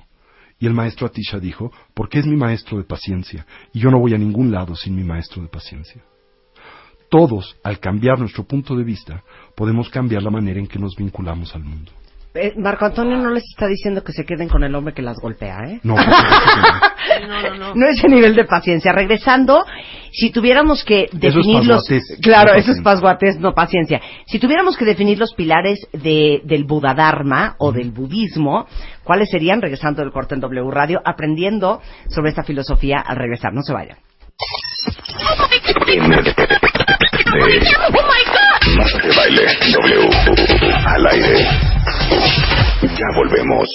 [0.60, 4.14] Y el maestro Atisha dijo, porque es mi maestro de paciencia, y yo no voy
[4.14, 6.04] a ningún lado sin mi maestro de paciencia.
[7.10, 9.24] Todos, al cambiar nuestro punto de vista,
[9.56, 11.92] podemos cambiar la manera en que nos vinculamos al mundo.
[12.36, 15.18] Eh, Marco Antonio no les está diciendo que se queden con el hombre que las
[15.18, 15.80] golpea, ¿eh?
[15.82, 15.96] No,
[17.28, 17.76] no, no, no.
[17.76, 18.92] No ese nivel de paciencia.
[18.92, 19.66] Regresando,
[20.12, 21.84] si tuviéramos que definir los...
[22.22, 24.00] Claro, eso es pasguates, no paciencia.
[24.28, 28.68] Si tuviéramos que definir los pilares de, del Dharma o del budismo,
[29.04, 29.60] ¿cuáles serían?
[29.60, 33.54] Regresando del corte en W Radio, aprendiendo sobre esta filosofía al regresar.
[33.54, 33.98] No se vayan.
[39.02, 40.10] de baile W
[40.86, 41.69] al aire.
[42.82, 43.70] Ya volvemos.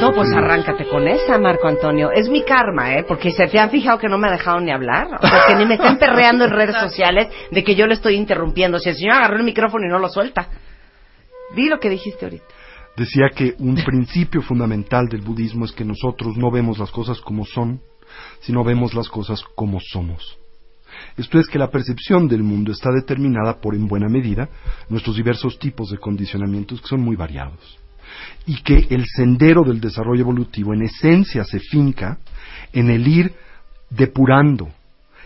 [0.00, 2.10] No, pues arráncate con esa, Marco Antonio.
[2.10, 3.04] Es mi karma, ¿eh?
[3.04, 5.08] Porque se te han fijado que no me ha dejado ni hablar.
[5.20, 8.16] O sea, que ni me están perreando en redes sociales de que yo le estoy
[8.16, 8.78] interrumpiendo.
[8.78, 10.48] Si el señor agarró el micrófono y no lo suelta.
[11.54, 12.44] Di lo que dijiste ahorita.
[12.96, 17.44] Decía que un principio fundamental del budismo es que nosotros no vemos las cosas como
[17.44, 17.80] son,
[18.40, 20.41] sino vemos las cosas como somos.
[21.16, 24.48] Esto es que la percepción del mundo está determinada por, en buena medida,
[24.88, 27.78] nuestros diversos tipos de condicionamientos que son muy variados.
[28.46, 32.18] Y que el sendero del desarrollo evolutivo en esencia se finca
[32.72, 33.34] en el ir
[33.90, 34.68] depurando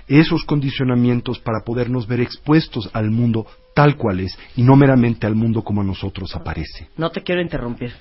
[0.08, 5.34] esos condicionamientos para podernos ver expuestos al mundo tal cual es y no meramente al
[5.34, 6.88] mundo como a nosotros aparece.
[6.96, 7.92] No te quiero interrumpir.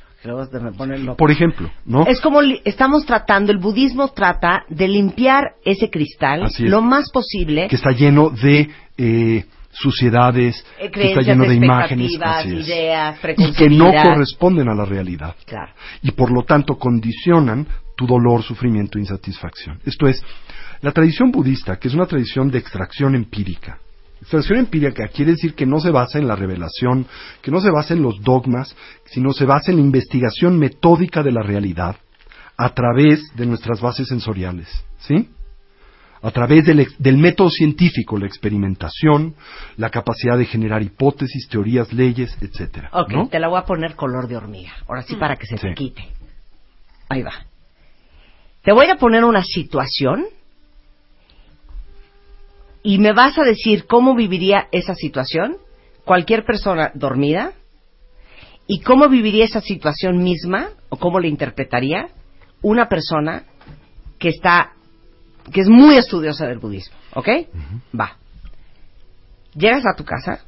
[1.17, 2.05] Por ejemplo, ¿no?
[2.07, 7.67] Es como estamos tratando, el budismo trata de limpiar ese cristal lo más posible.
[7.67, 13.69] Que está lleno de eh, suciedades, eh, que está lleno de imágenes, ideas, y que
[13.69, 15.35] no corresponden a la realidad.
[15.45, 15.71] Claro.
[16.01, 19.79] Y por lo tanto condicionan tu dolor, sufrimiento e insatisfacción.
[19.85, 20.21] Esto es,
[20.81, 23.79] la tradición budista, que es una tradición de extracción empírica,
[24.21, 27.06] Extracción empírica quiere decir que no se basa en la revelación,
[27.41, 28.75] que no se basa en los dogmas,
[29.06, 31.97] sino se basa en la investigación metódica de la realidad
[32.58, 34.67] a través de nuestras bases sensoriales,
[34.99, 35.30] ¿sí?
[36.21, 39.36] A través del, método científico, la experimentación,
[39.78, 42.89] la capacidad de generar hipótesis, teorías, leyes, etcétera.
[42.93, 45.75] Ok, te la voy a poner color de hormiga, ahora sí para que se te
[45.75, 46.08] quite.
[47.10, 47.45] Ahí va.
[48.63, 50.25] Te voy a poner una situación
[52.85, 55.57] y me vas a decir cómo viviría esa situación
[56.03, 57.53] cualquier persona dormida
[58.67, 62.09] y cómo viviría esa situación misma o cómo la interpretaría
[62.61, 63.45] una persona
[64.19, 64.73] que está
[65.51, 67.27] que es muy estudiosa del budismo, ¿ok?
[67.99, 68.17] Va.
[69.55, 70.45] Llegas a tu casa,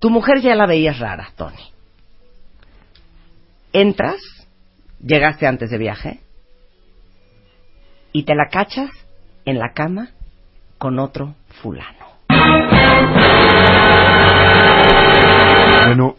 [0.00, 1.70] tu mujer ya la veías rara, Tony.
[3.72, 4.20] Entras,
[5.00, 6.20] llegaste antes de viaje
[8.12, 8.90] y te la cachas
[9.44, 10.14] en la cama
[10.78, 12.06] con otro fulano.
[15.84, 16.16] Bueno,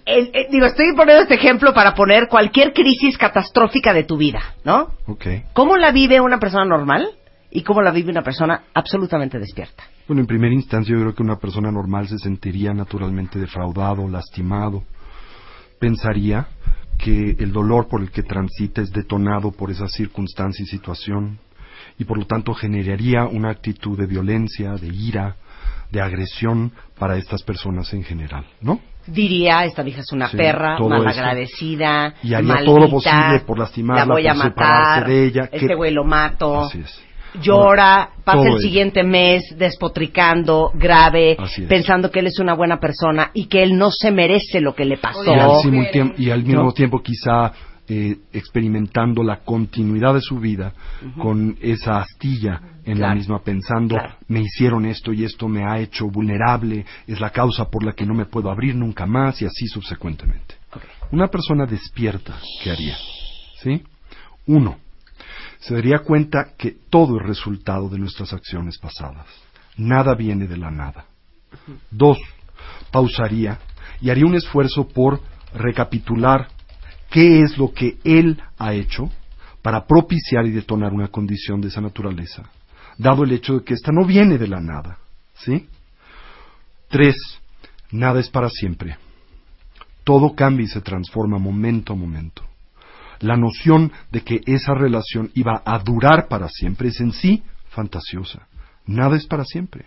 [0.49, 4.89] digo, estoy poniendo este ejemplo para poner cualquier crisis catastrófica de tu vida, ¿no?
[5.07, 5.25] Ok.
[5.53, 7.09] ¿Cómo la vive una persona normal?
[7.51, 9.83] y cómo la vive una persona absolutamente despierta.
[10.07, 14.83] Bueno, en primera instancia yo creo que una persona normal se sentiría naturalmente defraudado, lastimado.
[15.79, 16.47] Pensaría
[16.97, 21.39] que el dolor por el que transita es detonado por esa circunstancia y situación
[21.99, 25.35] y por lo tanto generaría una actitud de violencia, de ira,
[25.91, 28.79] de agresión para estas personas en general, ¿no?
[29.05, 34.13] Diría, esta vieja es una perra, malagradecida, y haría todo lo posible por lastimarla, la
[34.13, 35.49] voy a matar, de ella.
[35.51, 36.61] Este güey lo mato.
[36.61, 37.01] Así es.
[37.41, 41.37] Llora, pasa el siguiente mes despotricando, grave,
[41.67, 44.85] pensando que él es una buena persona y que él no se merece lo que
[44.85, 45.23] le pasó.
[46.17, 47.51] Y al, mismo tiempo quizá
[47.91, 50.73] eh, experimentando la continuidad de su vida
[51.19, 56.07] con esa astilla en la misma, pensando, me hicieron esto y esto me ha hecho
[56.07, 59.65] vulnerable, es la causa por la que no me puedo abrir nunca más y así
[59.67, 60.55] subsecuentemente.
[61.11, 62.95] Una persona despierta, ¿qué haría?
[63.63, 63.81] ¿Sí?
[64.45, 64.77] Uno,
[65.57, 69.25] se daría cuenta que todo es resultado de nuestras acciones pasadas.
[69.77, 71.05] Nada viene de la nada.
[71.89, 72.19] Dos,
[72.91, 73.57] pausaría
[73.99, 75.21] y haría un esfuerzo por
[75.53, 76.49] recapitular
[77.09, 79.09] qué es lo que él ha hecho
[79.61, 82.49] para propiciar y detonar una condición de esa naturaleza,
[82.97, 84.97] dado el hecho de que ésta no viene de la nada.
[85.35, 85.67] ¿Sí?
[86.89, 87.15] Tres,
[87.91, 88.97] nada es para siempre.
[90.03, 92.49] Todo cambia y se transforma momento a momento
[93.19, 98.47] la noción de que esa relación iba a durar para siempre es en sí fantasiosa.
[98.85, 99.85] Nada es para siempre.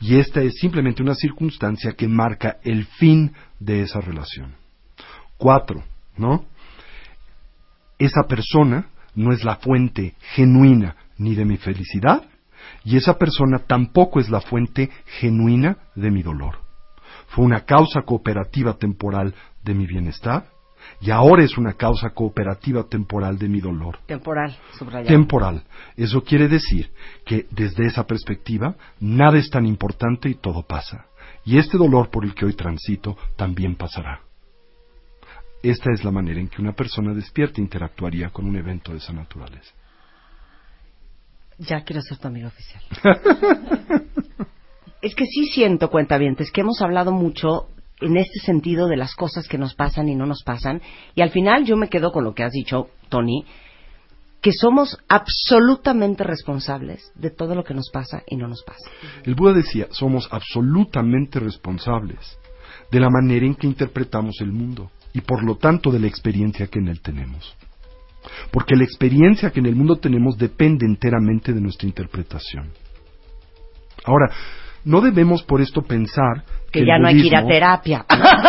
[0.00, 4.54] Y esta es simplemente una circunstancia que marca el fin de esa relación.
[5.36, 5.84] Cuatro,
[6.16, 6.44] ¿no?
[7.98, 12.24] Esa persona no es la fuente genuina ni de mi felicidad,
[12.84, 16.58] y esa persona tampoco es la fuente genuina de mi dolor.
[17.28, 20.46] Fue una causa cooperativa temporal de mi bienestar,
[21.00, 23.98] y ahora es una causa cooperativa temporal de mi dolor.
[24.06, 25.08] Temporal, subrayado.
[25.08, 25.64] Temporal.
[25.96, 26.90] Eso quiere decir
[27.24, 31.06] que desde esa perspectiva nada es tan importante y todo pasa.
[31.44, 34.20] Y este dolor por el que hoy transito también pasará.
[35.66, 39.12] Esta es la manera en que una persona despierta interactuaría con un evento de esa
[39.12, 39.74] naturaleza.
[41.58, 42.80] Ya quiero ser tu amigo oficial.
[45.02, 47.66] es que sí siento, cuentavientes, que hemos hablado mucho
[48.00, 50.82] en este sentido de las cosas que nos pasan y no nos pasan.
[51.16, 53.44] Y al final yo me quedo con lo que has dicho, Tony,
[54.40, 58.88] que somos absolutamente responsables de todo lo que nos pasa y no nos pasa.
[59.24, 62.38] El Buda decía, somos absolutamente responsables
[62.92, 66.66] de la manera en que interpretamos el mundo y por lo tanto de la experiencia
[66.66, 67.56] que en él tenemos.
[68.50, 72.70] Porque la experiencia que en el mundo tenemos depende enteramente de nuestra interpretación.
[74.04, 74.30] Ahora,
[74.84, 78.04] no debemos por esto pensar que, ya no hay que ir a terapia.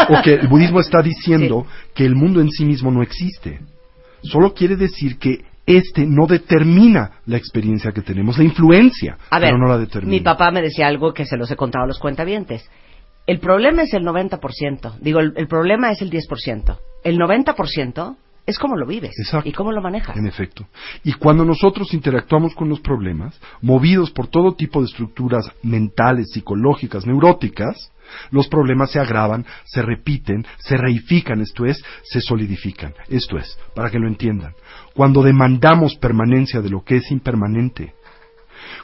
[0.10, 3.62] O que el budismo está diciendo que el mundo en sí mismo no existe.
[4.24, 9.68] Solo quiere decir que este no determina la experiencia que tenemos, la influencia, pero no
[9.68, 10.12] la determina.
[10.12, 12.70] Mi papá me decía algo que se los he contado a los cuentavientes.
[13.28, 15.00] El problema es el 90%.
[15.00, 16.80] Digo, el, el problema es el 10%.
[17.04, 18.16] El 90%
[18.48, 19.12] es cómo lo vives
[19.44, 20.16] y cómo lo manejas.
[20.16, 20.66] En efecto.
[21.04, 27.06] Y cuando nosotros interactuamos con los problemas, movidos por todo tipo de estructuras mentales, psicológicas,
[27.06, 27.92] neuróticas,
[28.32, 32.94] los problemas se agravan, se repiten, se reifican, esto es, se solidifican.
[33.10, 34.54] Esto es, para que lo entiendan.
[34.94, 37.96] Cuando demandamos permanencia de lo que es impermanente,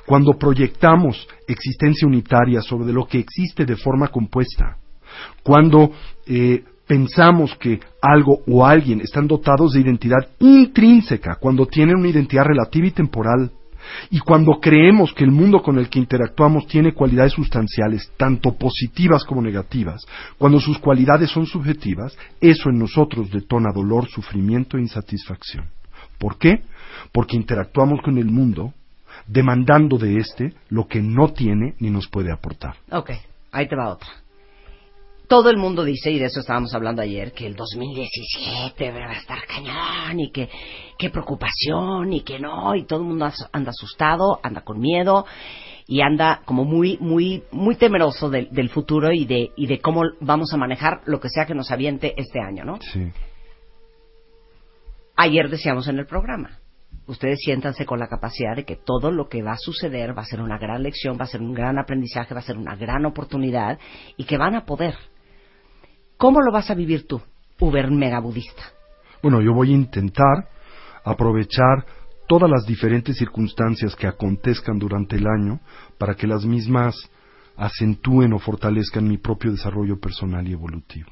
[0.05, 4.77] cuando proyectamos existencia unitaria sobre lo que existe de forma compuesta,
[5.43, 5.91] cuando
[6.25, 12.43] eh, pensamos que algo o alguien están dotados de identidad intrínseca cuando tienen una identidad
[12.45, 13.51] relativa y temporal.
[14.09, 19.25] Y cuando creemos que el mundo con el que interactuamos tiene cualidades sustanciales, tanto positivas
[19.25, 20.05] como negativas,
[20.37, 25.65] cuando sus cualidades son subjetivas, eso en nosotros detona dolor, sufrimiento e insatisfacción.
[26.17, 26.61] ¿Por qué?
[27.11, 28.73] Porque interactuamos con el mundo
[29.27, 32.75] demandando de éste lo que no tiene ni nos puede aportar.
[32.91, 33.11] Ok,
[33.51, 34.23] ahí te va otra
[35.33, 39.13] todo el mundo dice, y de eso estábamos hablando ayer, que el 2017 va a
[39.13, 40.47] estar cañón y que
[40.95, 45.25] qué preocupación y que no, y todo el mundo anda asustado, anda con miedo
[45.87, 50.53] y anda como muy, muy, muy temeroso del futuro y de, y de cómo vamos
[50.53, 52.79] a manejar lo que sea que nos aviente este año, ¿no?
[52.81, 53.11] Sí.
[55.15, 56.59] Ayer decíamos en el programa,
[57.07, 60.25] ustedes siéntanse con la capacidad de que todo lo que va a suceder va a
[60.25, 63.05] ser una gran lección, va a ser un gran aprendizaje, va a ser una gran
[63.05, 63.79] oportunidad
[64.17, 64.95] y que van a poder
[66.23, 67.21] ¿Cómo lo vas a vivir tú,
[67.59, 68.63] Uber mega budista?
[69.21, 70.47] Bueno, yo voy a intentar
[71.03, 71.85] aprovechar
[72.29, 75.59] todas las diferentes circunstancias que acontezcan durante el año
[75.97, 76.95] para que las mismas
[77.57, 81.09] acentúen o fortalezcan mi propio desarrollo personal y evolutivo.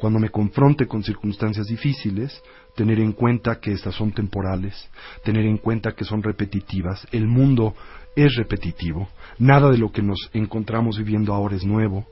[0.00, 2.42] Cuando me confronte con circunstancias difíciles,
[2.74, 4.88] tener en cuenta que estas son temporales,
[5.24, 7.06] tener en cuenta que son repetitivas.
[7.12, 7.74] El mundo
[8.16, 12.06] es repetitivo, nada de lo que nos encontramos viviendo ahora es nuevo.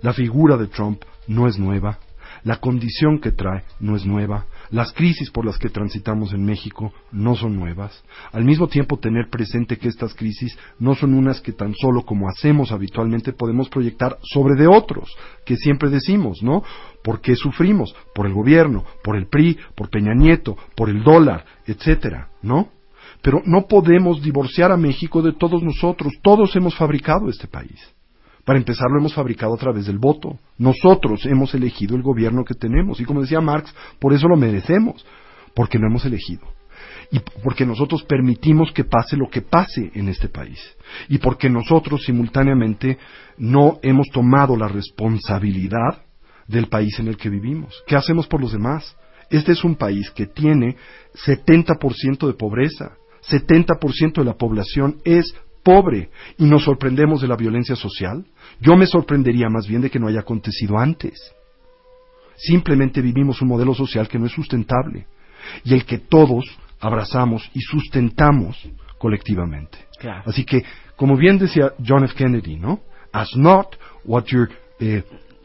[0.00, 1.98] La figura de Trump no es nueva,
[2.44, 6.92] la condición que trae no es nueva, las crisis por las que transitamos en México
[7.12, 8.04] no son nuevas.
[8.32, 12.28] Al mismo tiempo tener presente que estas crisis no son unas que tan solo como
[12.28, 16.62] hacemos habitualmente podemos proyectar sobre de otros, que siempre decimos, ¿no?
[17.02, 17.94] ¿Por qué sufrimos?
[18.14, 22.68] Por el gobierno, por el PRI, por Peña Nieto, por el dólar, etcétera, ¿no?
[23.22, 26.12] Pero no podemos divorciar a México de todos nosotros.
[26.22, 27.97] Todos hemos fabricado este país.
[28.48, 30.38] Para empezar, lo hemos fabricado a través del voto.
[30.56, 32.98] Nosotros hemos elegido el gobierno que tenemos.
[32.98, 35.04] Y como decía Marx, por eso lo merecemos,
[35.54, 36.44] porque lo hemos elegido.
[37.12, 40.58] Y porque nosotros permitimos que pase lo que pase en este país.
[41.10, 42.96] Y porque nosotros simultáneamente
[43.36, 46.06] no hemos tomado la responsabilidad
[46.46, 47.82] del país en el que vivimos.
[47.86, 48.96] ¿Qué hacemos por los demás?
[49.28, 50.74] Este es un país que tiene
[51.26, 52.96] 70% de pobreza.
[53.28, 55.34] 70% de la población es
[55.68, 58.24] pobre y nos sorprendemos de la violencia social,
[58.60, 61.34] yo me sorprendería más bien de que no haya acontecido antes.
[62.36, 65.06] Simplemente vivimos un modelo social que no es sustentable
[65.64, 66.44] y el que todos
[66.80, 69.78] abrazamos y sustentamos colectivamente.
[70.24, 70.64] Así que,
[70.96, 72.14] como bien decía John F.
[72.14, 72.80] Kennedy, ¿no?
[73.12, 74.48] As not what your
[74.80, 75.02] eh,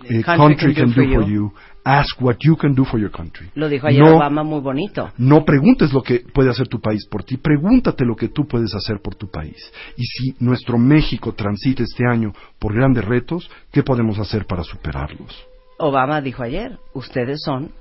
[0.10, 1.54] eh, country, can, do, for you
[1.86, 3.50] Ask what you can do for your country.
[3.56, 5.12] Lo dijo ayer Obama muy bonito.
[5.18, 8.74] No preguntes lo que puede hacer tu país por ti, pregúntate lo que tú puedes
[8.74, 9.58] hacer por tu país.
[9.98, 15.46] Y si nuestro México transita este año por grandes retos, ¿qué podemos hacer para superarlos?
[15.78, 17.72] Obama dijo ayer, ustedes son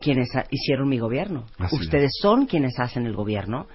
[0.00, 1.46] quienes hicieron mi gobierno.
[1.72, 3.66] ustedes son quienes hacen el gobierno.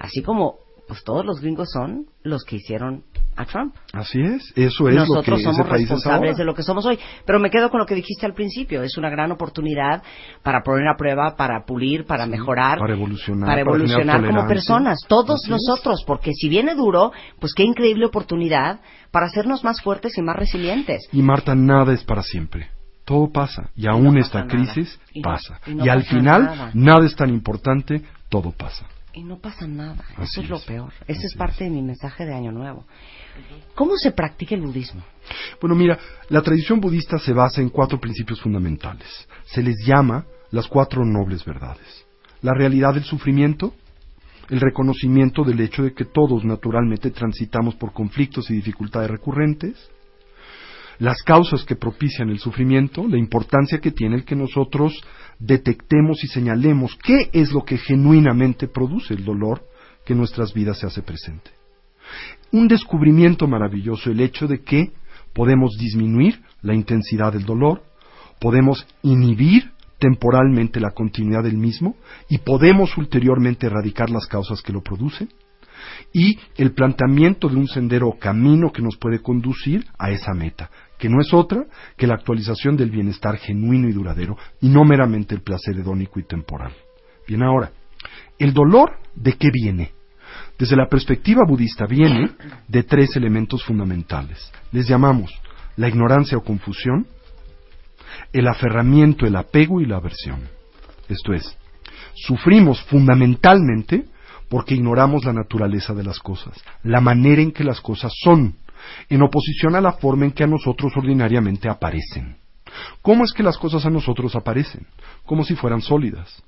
[0.00, 0.56] Así como
[0.90, 3.04] pues todos los gringos son los que hicieron
[3.36, 3.76] a Trump.
[3.92, 6.98] Así es, eso es lo que somos responsables de lo que somos hoy.
[7.24, 10.02] Pero me quedo con lo que dijiste al principio, es una gran oportunidad
[10.42, 15.48] para poner a prueba, para pulir, para mejorar, para evolucionar, para evolucionar como personas, todos
[15.48, 18.80] nosotros, porque si viene duro, pues qué increíble oportunidad
[19.12, 21.08] para hacernos más fuertes y más resilientes.
[21.12, 22.68] Y Marta, nada es para siempre.
[23.04, 25.60] Todo pasa, y aún esta crisis pasa.
[25.68, 28.86] Y, al final, nada es tan importante, todo pasa.
[29.12, 30.04] Y no pasa nada.
[30.20, 30.92] Eso es, lo peor.
[31.06, 32.84] Ese es parte de mi mensaje de Año Nuevo.
[33.74, 35.02] ¿Cómo se practica el budismo?
[35.60, 35.98] Bueno, mira,
[36.28, 39.28] la tradición budista se basa en cuatro principios fundamentales.
[39.46, 42.06] Se les llama las cuatro nobles verdades.
[42.42, 43.74] La realidad del sufrimiento,
[44.48, 49.90] el reconocimiento del hecho de que todos naturalmente transitamos por conflictos y dificultades recurrentes,
[51.00, 54.92] las causas que propician el sufrimiento, la importancia que tiene el que nosotros
[55.38, 59.62] detectemos y señalemos qué es lo que genuinamente produce el dolor
[60.04, 61.50] que en nuestras vidas se hace presente.
[62.52, 64.92] Un descubrimiento maravilloso el hecho de que
[65.32, 67.82] podemos disminuir la intensidad del dolor,
[68.38, 71.96] podemos inhibir temporalmente la continuidad del mismo
[72.28, 75.30] y podemos ulteriormente erradicar las causas que lo producen
[76.12, 80.70] y el planteamiento de un sendero o camino que nos puede conducir a esa meta,
[81.00, 81.64] que no es otra
[81.96, 86.24] que la actualización del bienestar genuino y duradero, y no meramente el placer hedónico y
[86.24, 86.72] temporal.
[87.26, 87.72] Bien, ahora,
[88.38, 89.92] ¿el dolor de qué viene?
[90.58, 92.32] Desde la perspectiva budista viene
[92.68, 94.52] de tres elementos fundamentales.
[94.72, 95.32] Les llamamos
[95.76, 97.06] la ignorancia o confusión,
[98.32, 100.40] el aferramiento, el apego y la aversión.
[101.08, 101.56] Esto es,
[102.14, 104.04] sufrimos fundamentalmente
[104.50, 108.56] porque ignoramos la naturaleza de las cosas, la manera en que las cosas son,
[109.08, 112.36] en oposición a la forma en que a nosotros ordinariamente aparecen.
[113.02, 114.86] ¿Cómo es que las cosas a nosotros aparecen?
[115.24, 116.42] Como si fueran sólidas,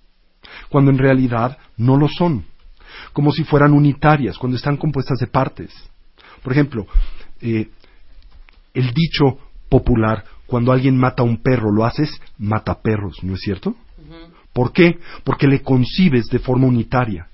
[0.69, 2.45] cuando en realidad no lo son,
[3.13, 5.73] como si fueran unitarias, cuando están compuestas de partes.
[6.43, 6.87] Por ejemplo,
[7.41, 7.69] eh,
[8.75, 13.41] el dicho popular, cuando alguien mata a un perro, lo haces mata perros, ¿no es
[13.41, 13.75] cierto?
[14.53, 14.99] ¿Por qué?
[15.25, 17.29] Porque le concibes de forma unitaria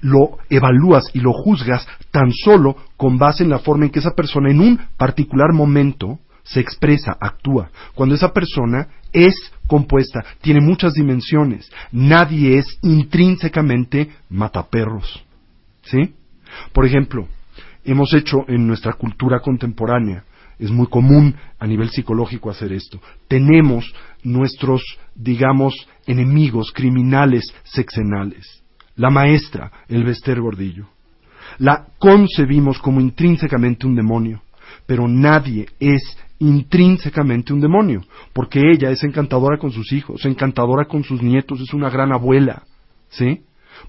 [0.00, 4.14] lo evalúas y lo juzgas tan solo con base en la forma en que esa
[4.14, 7.70] persona en un particular momento se expresa, actúa.
[7.94, 9.34] Cuando esa persona es
[9.66, 15.24] compuesta, tiene muchas dimensiones, nadie es intrínsecamente mataperros.
[15.82, 16.14] ¿Sí?
[16.72, 17.28] Por ejemplo,
[17.84, 20.24] hemos hecho en nuestra cultura contemporánea,
[20.58, 23.00] es muy común a nivel psicológico hacer esto.
[23.28, 23.92] Tenemos
[24.24, 24.82] nuestros,
[25.14, 25.74] digamos,
[26.06, 28.58] enemigos criminales sexenales
[28.98, 30.86] la maestra, el Bester Gordillo.
[31.58, 34.42] La concebimos como intrínsecamente un demonio,
[34.86, 36.02] pero nadie es
[36.40, 41.72] intrínsecamente un demonio, porque ella es encantadora con sus hijos, encantadora con sus nietos, es
[41.72, 42.62] una gran abuela,
[43.08, 43.40] ¿sí?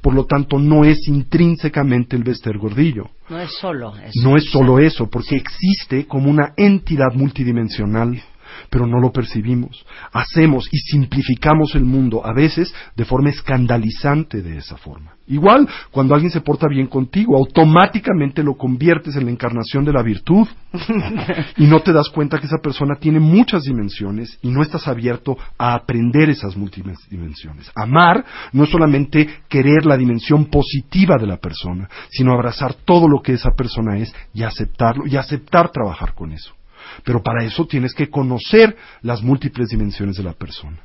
[0.01, 3.09] Por lo tanto, no es intrínsecamente el Bester Gordillo.
[3.29, 4.21] No es solo eso.
[4.23, 8.21] No es solo eso, porque existe como una entidad multidimensional
[8.69, 9.85] pero no lo percibimos.
[10.11, 15.13] Hacemos y simplificamos el mundo, a veces de forma escandalizante de esa forma.
[15.27, 20.01] Igual, cuando alguien se porta bien contigo, automáticamente lo conviertes en la encarnación de la
[20.01, 20.47] virtud
[21.57, 25.37] y no te das cuenta que esa persona tiene muchas dimensiones y no estás abierto
[25.57, 27.71] a aprender esas múltiples dimensiones.
[27.75, 33.21] Amar no es solamente querer la dimensión positiva de la persona, sino abrazar todo lo
[33.21, 36.58] que esa persona es y aceptarlo y aceptar trabajar con eso.
[37.03, 40.79] Pero para eso tienes que conocer las múltiples dimensiones de la persona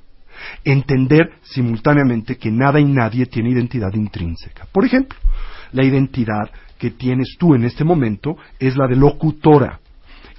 [0.65, 4.67] entender simultáneamente que nada y nadie tiene identidad intrínseca.
[4.71, 5.19] Por ejemplo,
[5.73, 9.81] la identidad que tienes tú en este momento es la de locutora.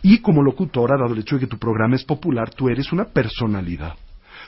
[0.01, 3.05] Y como locutora, dado el hecho de que tu programa es popular, tú eres una
[3.05, 3.95] personalidad.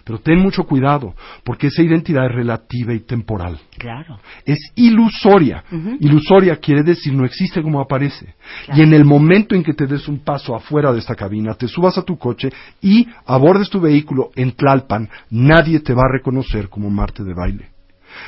[0.08, 3.60] Pero ten mucho cuidado, porque esa identidad es relativa y temporal.
[3.78, 4.20] Claro.
[4.46, 5.66] Es ilusoria.
[6.00, 8.34] Ilusoria quiere decir no existe como aparece.
[8.74, 11.68] Y en el momento en que te des un paso afuera de esta cabina, te
[11.68, 12.50] subas a tu coche
[12.82, 17.70] y abordes tu vehículo en Tlalpan, nadie te va a reconocer como Marte de baile.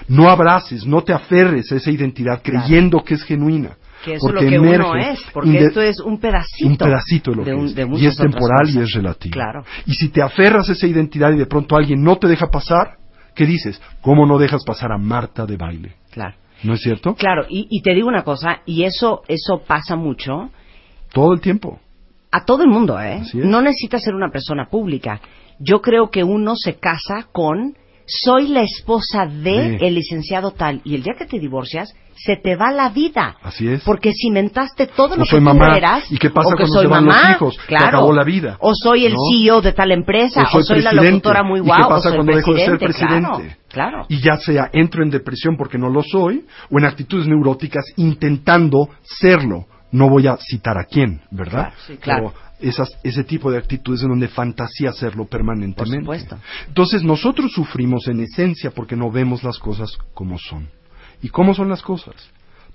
[0.10, 3.78] No abraces, no te aferres a esa identidad creyendo que es genuina.
[4.04, 6.70] Que eso es lo que uno es, porque esto es un pedacito.
[6.70, 8.02] Un pedacito de lo que es.
[8.02, 9.34] y es temporal y es relativo.
[9.34, 9.64] Claro.
[9.86, 12.98] Y si te aferras a esa identidad y de pronto alguien no te deja pasar,
[13.36, 13.82] ¿qué dices?
[14.02, 15.96] ¿Cómo no dejas pasar a Marta de baile?
[16.12, 16.36] Claro.
[16.64, 17.16] ¿No es cierto?
[17.16, 20.50] Claro, y, y te digo una cosa, y eso, eso pasa mucho.
[21.14, 21.80] Todo el tiempo.
[22.32, 23.22] A todo el mundo, ¿eh?
[23.34, 25.20] No necesitas ser una persona pública.
[25.58, 27.76] Yo creo que uno se casa con
[28.10, 32.56] soy la esposa de el licenciado tal y el día que te divorcias se te
[32.56, 33.38] va la vida.
[33.42, 33.84] Así es.
[33.84, 35.78] Porque cimentaste todo lo que tú mamá.
[35.78, 36.12] eras.
[36.12, 37.58] ¿Y qué pasa o que cuando soy se van mamá, los hijos?
[37.68, 37.88] Claro.
[37.88, 38.58] acabó la vida.
[38.60, 41.90] O soy el CEO de tal empresa, o soy, la locutora muy guau, ¿Y qué
[41.90, 43.28] pasa o soy cuando dejo de ser presidente?
[43.28, 43.58] presidente?
[43.70, 44.06] Claro, claro.
[44.10, 48.90] Y ya sea entro en depresión porque no lo soy, o en actitudes neuróticas intentando
[49.04, 49.66] serlo.
[49.92, 51.70] No voy a citar a quién, ¿verdad?
[51.70, 52.34] Claro, sí, claro.
[52.34, 56.06] Pero esas, ese tipo de actitudes en donde fantasía hacerlo permanentemente.
[56.06, 56.38] Por supuesto.
[56.68, 60.70] Entonces nosotros sufrimos en esencia porque no vemos las cosas como son.
[61.22, 62.16] ¿Y cómo son las cosas?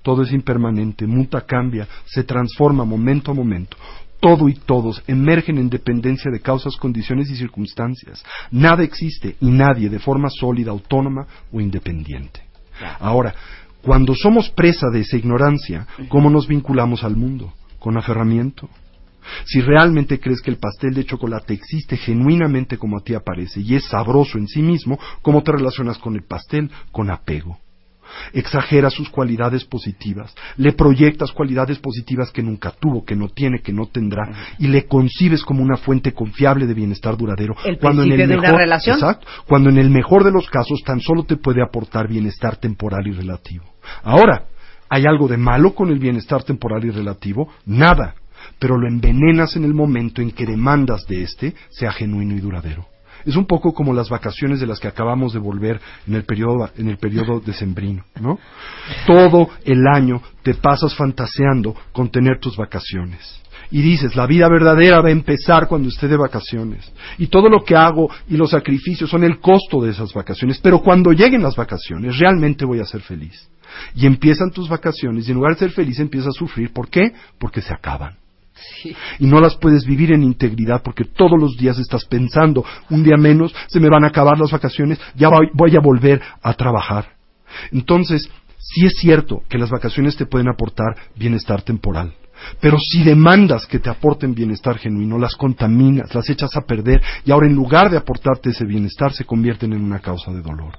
[0.03, 3.77] Todo es impermanente, muta, cambia, se transforma momento a momento.
[4.21, 8.23] Todo y todos emergen en dependencia de causas, condiciones y circunstancias.
[8.51, 12.43] Nada existe y nadie de forma sólida, autónoma o independiente.
[13.01, 13.35] Ahora,
[13.83, 17.53] cuando somos presa de esa ignorancia, ¿cómo nos vinculamos al mundo?
[17.79, 18.69] Con aferramiento,
[19.45, 23.75] si realmente crees que el pastel de chocolate existe genuinamente como a ti aparece y
[23.75, 26.71] es sabroso en sí mismo, ¿cómo te relacionas con el pastel?
[26.93, 27.59] Con apego.
[28.33, 33.73] Exageras sus cualidades positivas, le proyectas cualidades positivas que nunca tuvo, que no tiene, que
[33.73, 37.57] no tendrá, y le concibes como una fuente confiable de bienestar duradero.
[37.65, 38.97] El cuando en el principio de mejor, una relación.
[38.97, 43.07] Exacto, cuando en el mejor de los casos tan solo te puede aportar bienestar temporal
[43.07, 43.65] y relativo.
[44.03, 44.45] Ahora,
[44.89, 47.49] ¿hay algo de malo con el bienestar temporal y relativo?
[47.67, 48.15] Nada
[48.59, 52.87] pero lo envenenas en el momento en que demandas de éste sea genuino y duradero.
[53.25, 56.69] Es un poco como las vacaciones de las que acabamos de volver en el periodo,
[56.77, 56.99] en el
[57.45, 58.39] decembrino, ¿no?
[59.07, 63.41] Todo el año te pasas fantaseando con tener tus vacaciones.
[63.71, 66.93] Y dices, la vida verdadera va a empezar cuando esté de vacaciones.
[67.19, 70.59] Y todo lo que hago y los sacrificios son el costo de esas vacaciones.
[70.63, 73.49] Pero cuando lleguen las vacaciones, realmente voy a ser feliz.
[73.95, 76.73] Y empiezan tus vacaciones y en lugar de ser feliz empiezas a sufrir.
[76.73, 77.15] ¿Por qué?
[77.39, 78.17] Porque se acaban.
[79.19, 83.17] Y no las puedes vivir en integridad porque todos los días estás pensando, un día
[83.17, 87.15] menos, se me van a acabar las vacaciones, ya voy, voy a volver a trabajar.
[87.73, 88.29] Entonces,
[88.59, 92.15] sí es cierto que las vacaciones te pueden aportar bienestar temporal.
[92.61, 97.31] Pero si demandas que te aporten bienestar genuino, las contaminas, las echas a perder y
[97.31, 100.75] ahora en lugar de aportarte ese bienestar se convierten en una causa de dolor.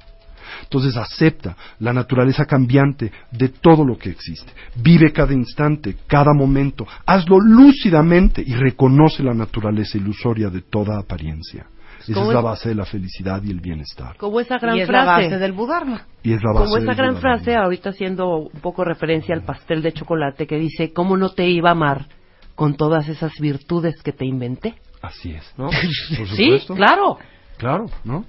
[0.64, 4.51] Entonces acepta la naturaleza cambiante de todo lo que existe.
[4.76, 6.86] Vive cada instante, cada momento.
[7.06, 11.68] Hazlo lúcidamente y reconoce la naturaleza ilusoria de toda apariencia.
[12.08, 14.16] Esa es la base de la felicidad y el bienestar.
[14.18, 15.06] Como esa gran y es frase.
[15.06, 16.06] la base del Budharma.
[16.22, 19.41] Y es la base Como esa del gran frase, ahorita haciendo un poco referencia al
[19.41, 22.08] pastel de chocolate que dice, ¿cómo no te iba a amar
[22.53, 24.76] con todas esas virtudes que te inventé?
[25.01, 25.53] Así es.
[25.58, 25.66] ¿No?
[26.18, 27.18] Por sí, claro.
[27.58, 28.26] Claro, ¿no?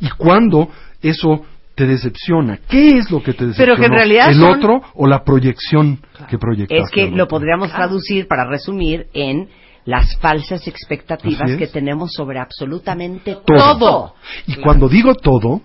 [0.00, 0.70] Y cuando
[1.02, 1.44] eso
[1.74, 3.56] te decepciona, ¿qué es lo que te decepciona?
[3.56, 6.82] Pero que en realidad ¿El son- otro o la proyección que proyectaste?
[6.84, 9.48] Es que lo podríamos traducir para resumir en
[9.84, 11.58] las falsas expectativas es.
[11.58, 13.78] que tenemos sobre absolutamente Todo.
[13.78, 14.14] todo.
[14.46, 15.60] Y cuando digo todo,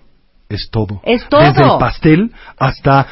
[0.48, 1.00] es todo.
[1.04, 1.40] Es todo.
[1.40, 3.06] Desde el pastel hasta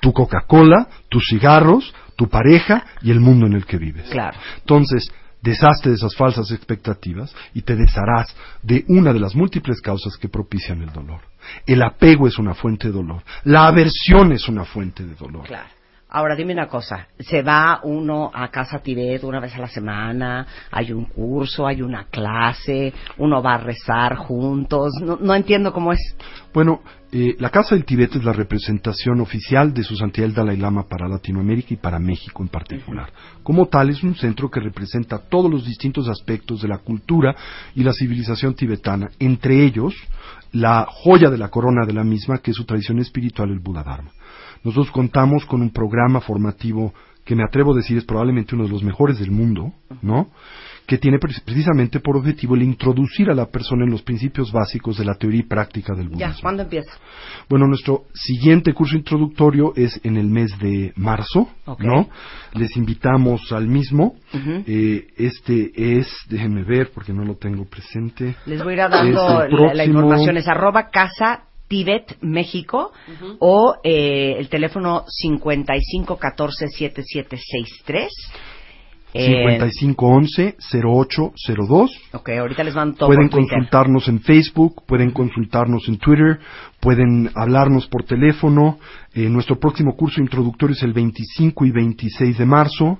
[0.00, 4.08] tu Coca-Cola, tus cigarros, tu pareja y el mundo en el que vives.
[4.08, 4.36] Claro.
[4.58, 5.08] Entonces,
[5.46, 10.28] deshazte de esas falsas expectativas y te desharás de una de las múltiples causas que
[10.28, 11.20] propician el dolor.
[11.64, 13.22] El apego es una fuente de dolor.
[13.44, 15.46] La aversión es una fuente de dolor.
[15.46, 15.68] Claro.
[16.08, 20.46] Ahora dime una cosa, ¿se va uno a Casa Tibet una vez a la semana?
[20.70, 22.94] ¿Hay un curso, hay una clase?
[23.18, 24.92] ¿Uno va a rezar juntos?
[25.02, 26.16] No, entiendo cómo es.
[26.54, 26.80] Bueno,
[27.18, 30.86] eh, la Casa del Tibet es la representación oficial de su santidad el Dalai Lama
[30.86, 33.10] para Latinoamérica y para México en particular.
[33.42, 37.34] Como tal, es un centro que representa todos los distintos aspectos de la cultura
[37.74, 39.94] y la civilización tibetana, entre ellos
[40.52, 43.82] la joya de la corona de la misma, que es su tradición espiritual, el Buda
[43.82, 44.10] Dharma.
[44.62, 46.92] Nosotros contamos con un programa formativo
[47.24, 50.28] que me atrevo a decir es probablemente uno de los mejores del mundo, ¿no?
[50.86, 55.04] Que tiene precisamente por objetivo el introducir a la persona en los principios básicos de
[55.04, 56.32] la teoría y práctica del budismo.
[56.32, 56.92] Ya, ¿cuándo empieza?
[57.48, 62.08] Bueno, nuestro siguiente curso introductorio es en el mes de marzo, ¿no?
[62.54, 64.14] Les invitamos al mismo.
[64.66, 68.36] Eh, este es, déjenme ver porque no lo tengo presente.
[68.46, 72.92] Les voy a ir dando la, información, es arroba casa Tibet, México,
[73.40, 78.08] o eh, el teléfono 5514-7763.
[79.16, 81.90] 5511-0802.
[82.12, 86.38] Ok, ahorita les mando todo Pueden consultarnos en Facebook, pueden consultarnos en Twitter,
[86.80, 88.78] pueden hablarnos por teléfono.
[89.14, 92.98] Eh, nuestro próximo curso introductorio es el 25 y 26 de marzo.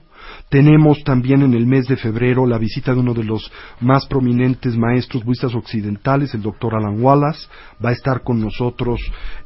[0.48, 3.50] Tenemos también en el mes de febrero la visita de uno de los
[3.80, 7.48] más prominentes maestros budistas occidentales, el doctor Alan Wallace.
[7.84, 9.00] Va a estar con nosotros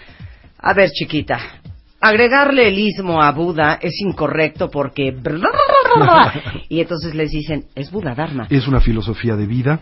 [0.57, 1.39] a ver chiquita,
[1.99, 5.11] agregarle el ismo a Buda es incorrecto porque...
[6.69, 8.47] y entonces les dicen, es Buda Dharma.
[8.49, 9.81] Es una filosofía de vida,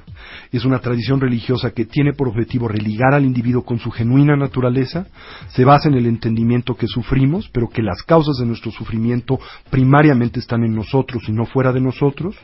[0.51, 5.07] es una tradición religiosa que tiene por objetivo religar al individuo con su genuina naturaleza,
[5.49, 9.39] se basa en el entendimiento que sufrimos, pero que las causas de nuestro sufrimiento
[9.69, 12.35] primariamente están en nosotros y no fuera de nosotros,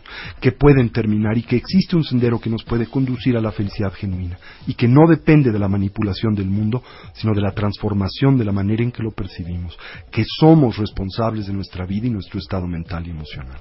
[0.42, 3.94] que pueden terminar y que existe un sendero que nos puede conducir a la felicidad
[3.94, 4.38] genuina
[4.68, 8.52] y que no depende de la manipulación del mundo, sino de la transformación de la
[8.52, 9.78] manera en que lo percibimos
[10.12, 13.55] que somos responsables de nuestra vida y nuestro estado mental y emocional.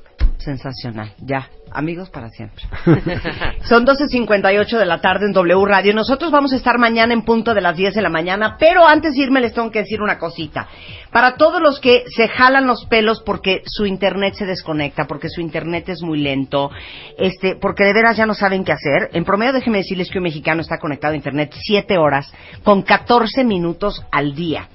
[0.45, 2.65] Sensacional, ya, amigos para siempre.
[3.65, 5.95] Son 12.58 de la tarde en W Radio.
[5.95, 9.15] Nosotros vamos a estar mañana en punto de las 10 de la mañana, pero antes
[9.15, 10.69] de irme les tengo que decir una cosita.
[11.11, 15.41] Para todos los que se jalan los pelos porque su internet se desconecta, porque su
[15.41, 16.71] internet es muy lento,
[17.17, 20.25] este, porque de veras ya no saben qué hacer, en promedio déjenme decirles que un
[20.25, 22.31] mexicano está conectado a internet 7 horas
[22.65, 24.69] con 14 minutos al día.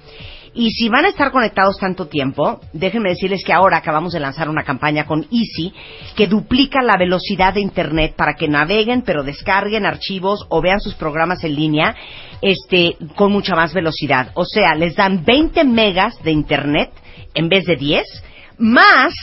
[0.60, 4.50] Y si van a estar conectados tanto tiempo, déjenme decirles que ahora acabamos de lanzar
[4.50, 5.74] una campaña con Easy
[6.18, 10.96] que duplica la velocidad de Internet para que naveguen, pero descarguen archivos o vean sus
[10.96, 11.96] programas en línea
[12.42, 14.32] este, con mucha más velocidad.
[14.34, 16.92] O sea, les dan 20 megas de Internet
[17.36, 18.04] en vez de 10,
[18.58, 19.14] más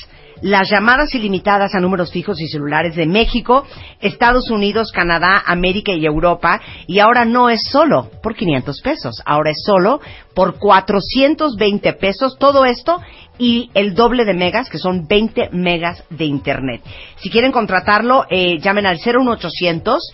[0.43, 3.65] las llamadas ilimitadas a números fijos y celulares de México,
[4.01, 6.61] Estados Unidos, Canadá, América y Europa.
[6.87, 10.01] Y ahora no es solo por 500 pesos, ahora es solo
[10.35, 12.37] por 420 pesos.
[12.39, 13.01] Todo esto
[13.39, 16.83] y el doble de megas, que son 20 megas de Internet.
[17.17, 20.13] Si quieren contratarlo, eh, llamen al 01800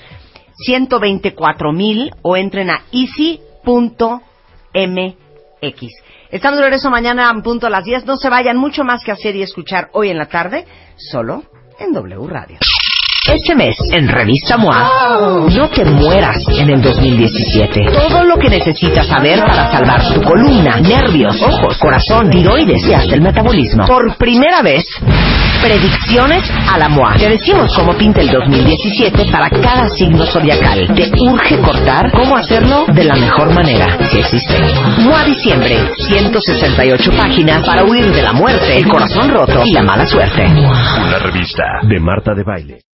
[0.64, 4.22] 124 mil o entren a easy.mx.
[6.32, 8.06] Estamos de regreso mañana a punto a las 10.
[8.06, 10.64] No se vayan, mucho más que hacer y escuchar hoy en la tarde,
[10.96, 11.42] solo
[11.78, 12.56] en W Radio.
[13.28, 17.84] Este mes, en Revista MOA, no te mueras en el 2017.
[17.92, 23.14] Todo lo que necesitas saber para salvar tu columna, nervios, ojos, corazón, tiroides y hasta
[23.14, 23.86] el metabolismo.
[23.86, 24.86] Por primera vez,
[25.62, 27.14] predicciones a la MOA.
[27.16, 30.86] Te decimos cómo pinta el 2017 para cada signo zodiacal.
[30.94, 34.58] Te urge cortar cómo hacerlo de la mejor manera, si existe.
[34.98, 40.04] MOA Diciembre, 168 páginas para huir de la muerte, el corazón roto y la mala
[40.04, 40.44] suerte.
[40.44, 42.91] Una revista de Marta de Baile.